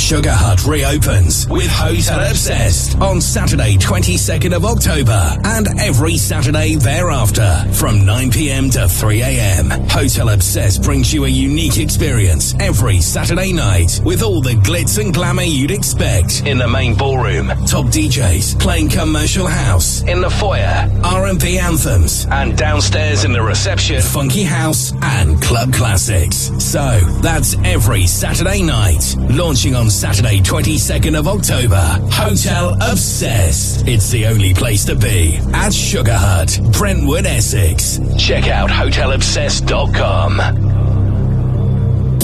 Sugar 0.08 0.32
Hut 0.32 0.66
reopens 0.66 1.50
with 1.50 1.68
Hotel 1.68 2.30
Obsessed 2.30 2.98
on 3.02 3.20
Saturday, 3.20 3.76
22nd 3.76 4.56
of 4.56 4.64
October 4.64 5.38
and 5.44 5.68
every 5.82 6.16
Saturday 6.16 6.76
thereafter 6.76 7.66
from 7.74 8.06
9 8.06 8.32
p.m. 8.32 8.70
to 8.70 8.88
3 8.88 9.22
a.m. 9.22 9.70
Hotel 9.90 10.30
Obsessed 10.30 10.82
brings 10.82 11.14
you 11.14 11.26
a 11.26 11.28
unique 11.28 11.78
experience 11.78 12.56
every 12.62 13.02
Saturday 13.02 13.52
night 13.52 14.00
with 14.06 14.24
all 14.24 14.40
the 14.40 14.54
glitz 14.54 14.98
and 14.98 15.14
glamour 15.14 15.42
you'd 15.44 15.72
expect 15.72 16.46
in 16.48 16.58
the 16.58 16.70
main 16.70 16.96
ballroom, 16.96 17.48
top 17.66 17.88
DJs 17.88 18.58
playing 18.62 18.88
commercial 18.88 19.46
house 19.46 20.04
in 20.04 20.22
the 20.22 20.30
foyer, 20.30 20.90
R&B 21.04 21.60
anthems 21.60 22.26
and 22.32 22.58
downstairs 22.58 23.26
in 23.26 23.34
the 23.34 23.42
reception, 23.42 24.02
funky 24.02 24.44
house 24.44 24.94
and 25.02 25.42
club 25.42 25.74
classics. 25.74 26.50
So 26.68 27.00
that's 27.22 27.56
every 27.64 28.06
Saturday 28.08 28.62
night, 28.62 29.16
launching 29.30 29.74
on 29.74 29.90
Saturday, 29.90 30.42
22nd 30.42 31.18
of 31.18 31.26
October. 31.26 31.80
Hotel 32.12 32.76
Obsessed. 32.82 33.88
It's 33.88 34.10
the 34.10 34.26
only 34.26 34.54
place 34.54 34.84
to 34.86 34.96
be 34.96 35.38
at 35.54 35.74
Sugar 35.74 36.18
Hut, 36.18 36.60
Brentwood, 36.74 37.26
Essex. 37.26 38.02
Check 38.18 38.50
out 38.50 38.70
hotelobsessed.com. 38.70 40.67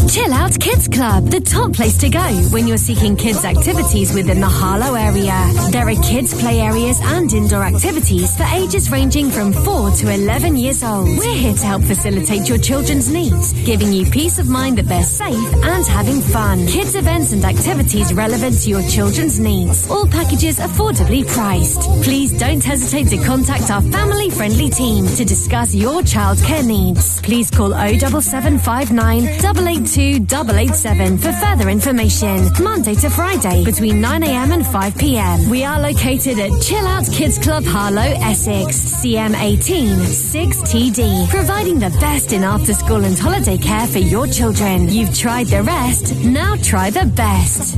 Chill 0.09 0.33
Out 0.33 0.59
Kids 0.59 0.87
Club, 0.87 1.29
the 1.29 1.39
top 1.39 1.73
place 1.73 1.97
to 1.99 2.09
go 2.09 2.27
when 2.51 2.67
you're 2.67 2.77
seeking 2.77 3.15
kids' 3.15 3.45
activities 3.45 4.13
within 4.13 4.41
the 4.41 4.47
Harlow 4.47 4.95
area. 4.95 5.33
There 5.71 5.87
are 5.87 5.95
kids' 6.03 6.39
play 6.39 6.59
areas 6.59 6.99
and 7.01 7.31
indoor 7.33 7.63
activities 7.63 8.35
for 8.35 8.43
ages 8.43 8.91
ranging 8.91 9.31
from 9.31 9.53
4 9.53 9.91
to 9.91 10.13
11 10.13 10.57
years 10.57 10.83
old. 10.83 11.07
We're 11.17 11.33
here 11.33 11.53
to 11.53 11.65
help 11.65 11.83
facilitate 11.83 12.49
your 12.49 12.57
children's 12.57 13.11
needs, 13.11 13.53
giving 13.65 13.91
you 13.93 14.05
peace 14.05 14.37
of 14.39 14.47
mind 14.47 14.77
that 14.77 14.87
they're 14.87 15.03
safe 15.03 15.53
and 15.63 15.85
having 15.85 16.21
fun. 16.21 16.67
Kids' 16.67 16.95
events 16.95 17.31
and 17.31 17.43
activities 17.43 18.13
relevant 18.13 18.59
to 18.61 18.69
your 18.69 18.83
children's 18.89 19.39
needs. 19.39 19.89
All 19.89 20.05
packages 20.07 20.59
affordably 20.59 21.25
priced. 21.27 21.81
Please 22.03 22.37
don't 22.37 22.63
hesitate 22.63 23.07
to 23.09 23.17
contact 23.25 23.71
our 23.71 23.81
family 23.81 24.29
friendly 24.29 24.69
team 24.69 25.07
to 25.15 25.25
discuss 25.25 25.73
your 25.73 26.01
childcare 26.01 26.65
needs. 26.65 27.21
Please 27.21 27.49
call 27.49 27.71
07759 27.71 29.23
882 29.23 29.92
887 29.97 31.17
for 31.19 31.31
further 31.33 31.69
information. 31.69 32.49
Monday 32.63 32.95
to 32.95 33.09
Friday 33.09 33.63
between 33.63 34.01
9am 34.01 34.51
and 34.51 34.63
5pm. 34.63 35.49
We 35.49 35.63
are 35.63 35.79
located 35.79 36.39
at 36.39 36.61
Chill 36.61 36.85
Out 36.87 37.05
Kids 37.11 37.37
Club 37.37 37.63
Harlow, 37.63 38.01
Essex, 38.01 38.77
CM18 39.03 39.89
6TD, 39.97 41.29
providing 41.29 41.79
the 41.79 41.91
best 41.99 42.33
in 42.33 42.43
after 42.43 42.73
school 42.73 43.03
and 43.03 43.17
holiday 43.17 43.57
care 43.57 43.85
for 43.85 43.99
your 43.99 44.25
children. 44.25 44.89
You've 44.89 45.15
tried 45.15 45.47
the 45.47 45.61
rest, 45.61 46.15
now 46.23 46.55
try 46.63 46.89
the 46.89 47.05
best. 47.05 47.77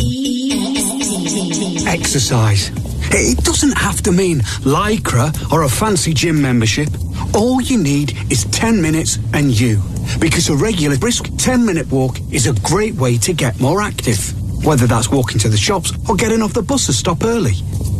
Exercise. 1.88 2.72
It 3.12 3.44
doesn't 3.44 3.78
have 3.78 4.02
to 4.04 4.12
mean 4.12 4.40
lycra 4.64 5.52
or 5.52 5.64
a 5.64 5.70
fancy 5.70 6.14
gym 6.14 6.42
membership. 6.42 6.90
All 7.34 7.62
you 7.62 7.78
need 7.78 8.14
is 8.32 8.46
10 8.46 8.82
minutes 8.82 9.18
and 9.34 9.58
you. 9.60 9.82
Because 10.20 10.50
a 10.50 10.56
regular 10.56 10.98
brisk 10.98 11.30
10 11.38 11.66
minute 11.66 11.88
walk 11.92 12.20
is 12.32 12.48
a 12.48 12.54
great 12.62 12.96
way 12.96 13.18
to 13.20 13.34
get 13.34 13.60
more 13.60 13.82
active. 13.82 14.20
Whether 14.66 14.88
that's 14.88 15.10
walking 15.10 15.40
to 15.40 15.50
the 15.50 15.58
shops 15.58 15.94
or 16.10 16.16
getting 16.16 16.42
off 16.42 16.54
the 16.54 16.62
bus 16.62 16.88
to 16.88 16.94
stop 16.94 17.24
early. 17.24 17.54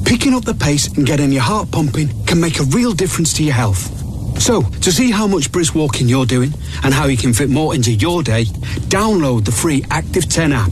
Picking 0.06 0.34
up 0.34 0.46
the 0.46 0.54
pace 0.54 0.88
and 0.98 1.06
getting 1.06 1.32
your 1.32 1.42
heart 1.42 1.72
pumping 1.72 2.10
can 2.26 2.40
make 2.40 2.60
a 2.60 2.64
real 2.64 2.94
difference 2.94 3.34
to 3.34 3.44
your 3.44 3.54
health. 3.54 3.92
So, 4.40 4.62
to 4.62 4.92
see 4.92 5.12
how 5.12 5.28
much 5.28 5.52
brisk 5.52 5.76
walking 5.76 6.08
you're 6.08 6.26
doing 6.26 6.54
and 6.84 6.94
how 6.94 7.06
you 7.08 7.18
can 7.18 7.34
fit 7.34 7.50
more 7.50 7.74
into 7.74 7.92
your 7.92 8.22
day, 8.22 8.46
download 8.90 9.46
the 9.46 9.52
free 9.52 9.84
Active 9.90 10.28
10 10.28 10.52
app. 10.52 10.72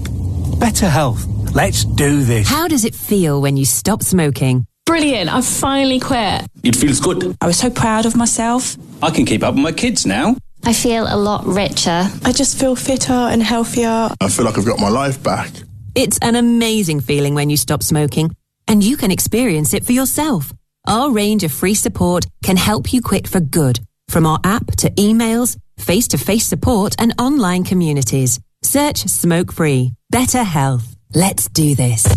Better 0.59 0.89
health. 0.89 1.25
Let's 1.53 1.85
do 1.85 2.23
this. 2.23 2.47
How 2.47 2.67
does 2.67 2.83
it 2.83 2.95
feel 2.95 3.41
when 3.41 3.57
you 3.57 3.65
stop 3.65 4.01
smoking? 4.03 4.65
Brilliant. 4.85 5.33
I've 5.33 5.45
finally 5.45 5.99
quit. 5.99 6.45
It 6.63 6.75
feels 6.75 6.99
good. 6.99 7.35
I 7.39 7.47
was 7.47 7.57
so 7.57 7.69
proud 7.69 8.05
of 8.05 8.15
myself. 8.15 8.75
I 9.01 9.11
can 9.11 9.25
keep 9.25 9.43
up 9.43 9.53
with 9.55 9.63
my 9.63 9.71
kids 9.71 10.05
now. 10.05 10.35
I 10.65 10.73
feel 10.73 11.05
a 11.07 11.17
lot 11.17 11.45
richer. 11.45 12.09
I 12.23 12.31
just 12.31 12.57
feel 12.59 12.75
fitter 12.75 13.11
and 13.13 13.43
healthier. 13.43 14.09
I 14.21 14.29
feel 14.29 14.45
like 14.45 14.57
I've 14.57 14.65
got 14.65 14.79
my 14.79 14.89
life 14.89 15.21
back. 15.21 15.51
It's 15.95 16.17
an 16.21 16.35
amazing 16.35 17.01
feeling 17.01 17.35
when 17.35 17.49
you 17.49 17.57
stop 17.57 17.83
smoking, 17.83 18.33
and 18.67 18.83
you 18.83 18.97
can 18.97 19.11
experience 19.11 19.73
it 19.73 19.85
for 19.85 19.91
yourself. 19.91 20.53
Our 20.87 21.11
range 21.11 21.43
of 21.43 21.51
free 21.51 21.75
support 21.75 22.25
can 22.43 22.57
help 22.57 22.93
you 22.93 23.01
quit 23.01 23.27
for 23.27 23.39
good, 23.39 23.79
from 24.07 24.25
our 24.25 24.39
app 24.43 24.67
to 24.77 24.89
emails, 24.91 25.57
face 25.77 26.07
to 26.09 26.17
face 26.17 26.45
support, 26.45 26.95
and 26.97 27.13
online 27.19 27.63
communities. 27.63 28.39
Search 28.63 28.99
Smoke 29.09 29.51
Free. 29.51 29.93
Better 30.09 30.43
health. 30.43 30.92
Let's 31.15 31.47
do 31.49 31.75
this. 31.75 32.07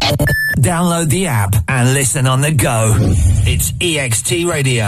Download 0.57 1.11
the 1.11 1.27
app 1.27 1.55
and 1.69 1.93
listen 1.93 2.27
on 2.27 2.41
the 2.41 2.51
go. 2.51 2.95
It's 2.99 3.73
EXT 3.73 4.51
Radio. 4.51 4.85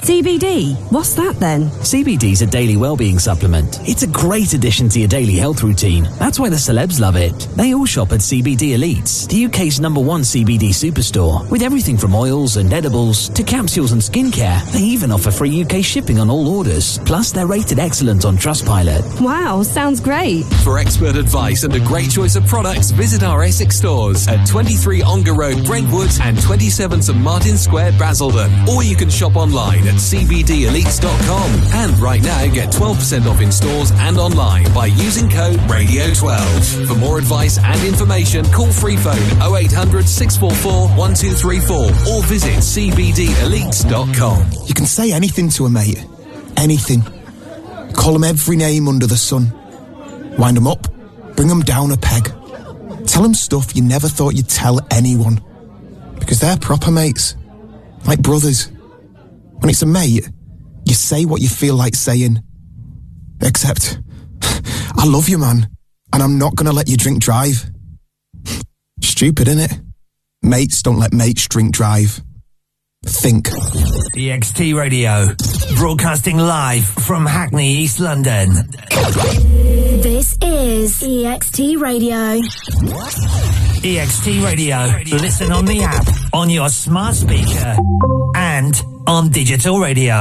CBD. 0.00 0.74
What's 0.90 1.12
that 1.16 1.36
then? 1.36 1.64
CBD 1.84 2.32
is 2.32 2.40
a 2.40 2.46
daily 2.46 2.78
well-being 2.78 3.18
supplement. 3.18 3.78
It's 3.86 4.02
a 4.02 4.06
great 4.06 4.54
addition 4.54 4.88
to 4.88 4.98
your 4.98 5.08
daily 5.08 5.34
health 5.34 5.62
routine. 5.62 6.04
That's 6.18 6.40
why 6.40 6.48
the 6.48 6.56
celebs 6.56 7.00
love 7.00 7.16
it. 7.16 7.38
They 7.54 7.74
all 7.74 7.84
shop 7.84 8.12
at 8.12 8.20
CBD 8.20 8.78
Elites, 8.78 9.28
the 9.28 9.44
UK's 9.44 9.78
number 9.78 10.00
one 10.00 10.22
CBD 10.22 10.70
superstore, 10.70 11.48
with 11.50 11.60
everything 11.60 11.98
from 11.98 12.14
oils 12.14 12.56
and 12.56 12.72
edibles 12.72 13.28
to 13.28 13.42
capsules 13.42 13.92
and 13.92 14.00
skincare. 14.00 14.64
They 14.72 14.80
even 14.80 15.12
offer 15.12 15.30
free 15.30 15.62
UK 15.62 15.84
shipping 15.84 16.18
on 16.18 16.30
all 16.30 16.48
orders. 16.48 16.98
Plus, 17.00 17.30
they're 17.30 17.46
rated 17.46 17.78
excellent 17.78 18.24
on 18.24 18.38
Trustpilot. 18.38 19.20
Wow, 19.20 19.62
sounds 19.62 20.00
great. 20.00 20.44
For 20.64 20.78
expert 20.78 21.16
advice 21.16 21.64
and 21.64 21.74
a 21.74 21.80
great 21.80 22.10
choice 22.10 22.36
of 22.36 22.46
products, 22.46 22.90
visit 22.90 23.22
our 23.22 23.42
Essex 23.50 23.74
stores 23.78 24.28
at 24.28 24.46
23 24.46 25.02
Ongar 25.02 25.34
Road, 25.34 25.66
Brentwood, 25.66 26.08
and 26.22 26.40
27 26.40 27.02
St 27.02 27.18
Martin 27.18 27.58
Square, 27.58 27.90
Basildon. 27.98 28.48
Or 28.68 28.84
you 28.84 28.94
can 28.94 29.10
shop 29.10 29.34
online 29.34 29.88
at 29.88 29.94
cbdelites.com. 29.94 31.50
And 31.74 31.98
right 31.98 32.22
now, 32.22 32.46
get 32.46 32.68
12% 32.72 33.26
off 33.26 33.40
in 33.40 33.50
stores 33.50 33.90
and 33.90 34.18
online 34.18 34.72
by 34.72 34.86
using 34.86 35.28
code 35.28 35.58
RADIO12. 35.66 36.86
For 36.86 36.94
more 36.94 37.18
advice 37.18 37.58
and 37.58 37.82
information, 37.84 38.44
call 38.52 38.70
free 38.70 38.96
phone 38.96 39.18
0800 39.42 40.06
644 40.06 40.96
1234 40.96 41.76
or 42.14 42.22
visit 42.22 42.54
cbdelites.com. 42.54 44.50
You 44.68 44.74
can 44.74 44.86
say 44.86 45.10
anything 45.10 45.48
to 45.50 45.66
a 45.66 45.68
mate. 45.70 46.06
Anything. 46.56 47.02
Call 47.94 48.12
them 48.12 48.22
every 48.22 48.56
name 48.56 48.86
under 48.86 49.08
the 49.08 49.16
sun. 49.16 49.52
Wind 50.38 50.56
them 50.56 50.68
up. 50.68 50.86
Bring 51.34 51.48
them 51.48 51.62
down 51.62 51.90
a 51.90 51.96
peg. 51.96 52.32
Tell 53.10 53.24
them 53.24 53.34
stuff 53.34 53.74
you 53.74 53.82
never 53.82 54.06
thought 54.06 54.36
you'd 54.36 54.48
tell 54.48 54.78
anyone. 54.88 55.42
Because 56.20 56.38
they're 56.38 56.56
proper 56.56 56.92
mates. 56.92 57.34
Like 58.06 58.22
brothers. 58.22 58.70
When 59.58 59.68
it's 59.68 59.82
a 59.82 59.86
mate, 59.86 60.30
you 60.84 60.94
say 60.94 61.24
what 61.24 61.40
you 61.40 61.48
feel 61.48 61.74
like 61.74 61.96
saying. 61.96 62.40
Except, 63.42 63.98
I 64.96 65.06
love 65.06 65.28
you, 65.28 65.38
man, 65.38 65.68
and 66.12 66.22
I'm 66.22 66.38
not 66.38 66.54
gonna 66.54 66.70
let 66.70 66.88
you 66.88 66.96
drink 66.96 67.20
drive. 67.20 67.68
Stupid, 69.02 69.48
innit? 69.48 69.84
Mates 70.42 70.80
don't 70.80 71.00
let 71.00 71.12
mates 71.12 71.48
drink 71.48 71.72
drive. 71.74 72.20
Think. 73.04 73.48
EXT 73.48 74.76
Radio. 74.76 75.34
Broadcasting 75.74 76.38
live 76.38 76.84
from 76.86 77.26
Hackney, 77.26 77.72
East 77.72 77.98
London. 77.98 78.52
This 80.20 80.36
is 80.42 81.00
EXT 81.00 81.80
Radio. 81.80 82.36
EXT 83.80 84.44
Radio. 84.44 85.16
Listen 85.16 85.50
on 85.50 85.64
the 85.64 85.82
app, 85.82 86.06
on 86.34 86.50
your 86.50 86.68
smart 86.68 87.14
speaker, 87.14 87.74
and 88.36 88.74
on 89.06 89.30
digital 89.30 89.80
radio. 89.80 90.20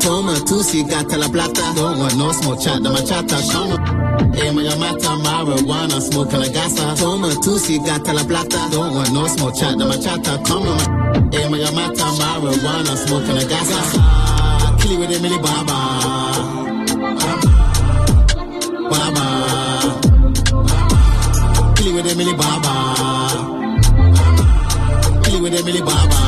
Toma 0.00 0.34
tu 0.44 0.62
si 0.62 0.84
gata 0.84 1.16
la 1.16 1.28
plata. 1.28 1.62
Don't 1.76 1.98
want 1.98 2.14
no 2.18 2.30
smoke 2.32 2.60
chat 2.60 2.82
de 2.82 2.90
machata. 2.90 3.40
Toma. 3.50 3.77
Ema 4.44 4.62
my 4.62 4.74
mata 4.76 5.10
marijuana 5.24 6.00
smoking 6.00 6.40
like 6.40 6.52
gasa. 6.52 6.96
Toma 6.98 7.28
tusi 7.44 7.78
gata 7.84 8.12
la 8.12 8.22
plata. 8.24 8.68
Don't 8.70 8.94
want 8.94 9.12
no 9.12 9.26
small 9.26 9.52
chat, 9.52 9.76
na 9.78 9.86
machata. 9.86 10.38
Come 10.46 10.68
on. 10.68 11.34
Ema 11.34 11.56
my 11.56 11.70
mata 11.70 12.06
marijuana 12.20 12.96
smoking 12.96 13.34
like 13.36 13.48
gasa. 13.48 13.78
Kili 14.78 14.98
with 14.98 15.10
Emily 15.12 15.38
Baba. 15.38 15.78
Baba. 18.90 19.24
Kili 21.76 21.94
with 21.94 22.06
Emily 22.06 22.34
Baba. 22.34 22.74
Kili 25.22 25.42
with 25.42 25.54
Emily 25.54 25.80
Baba. 25.80 26.27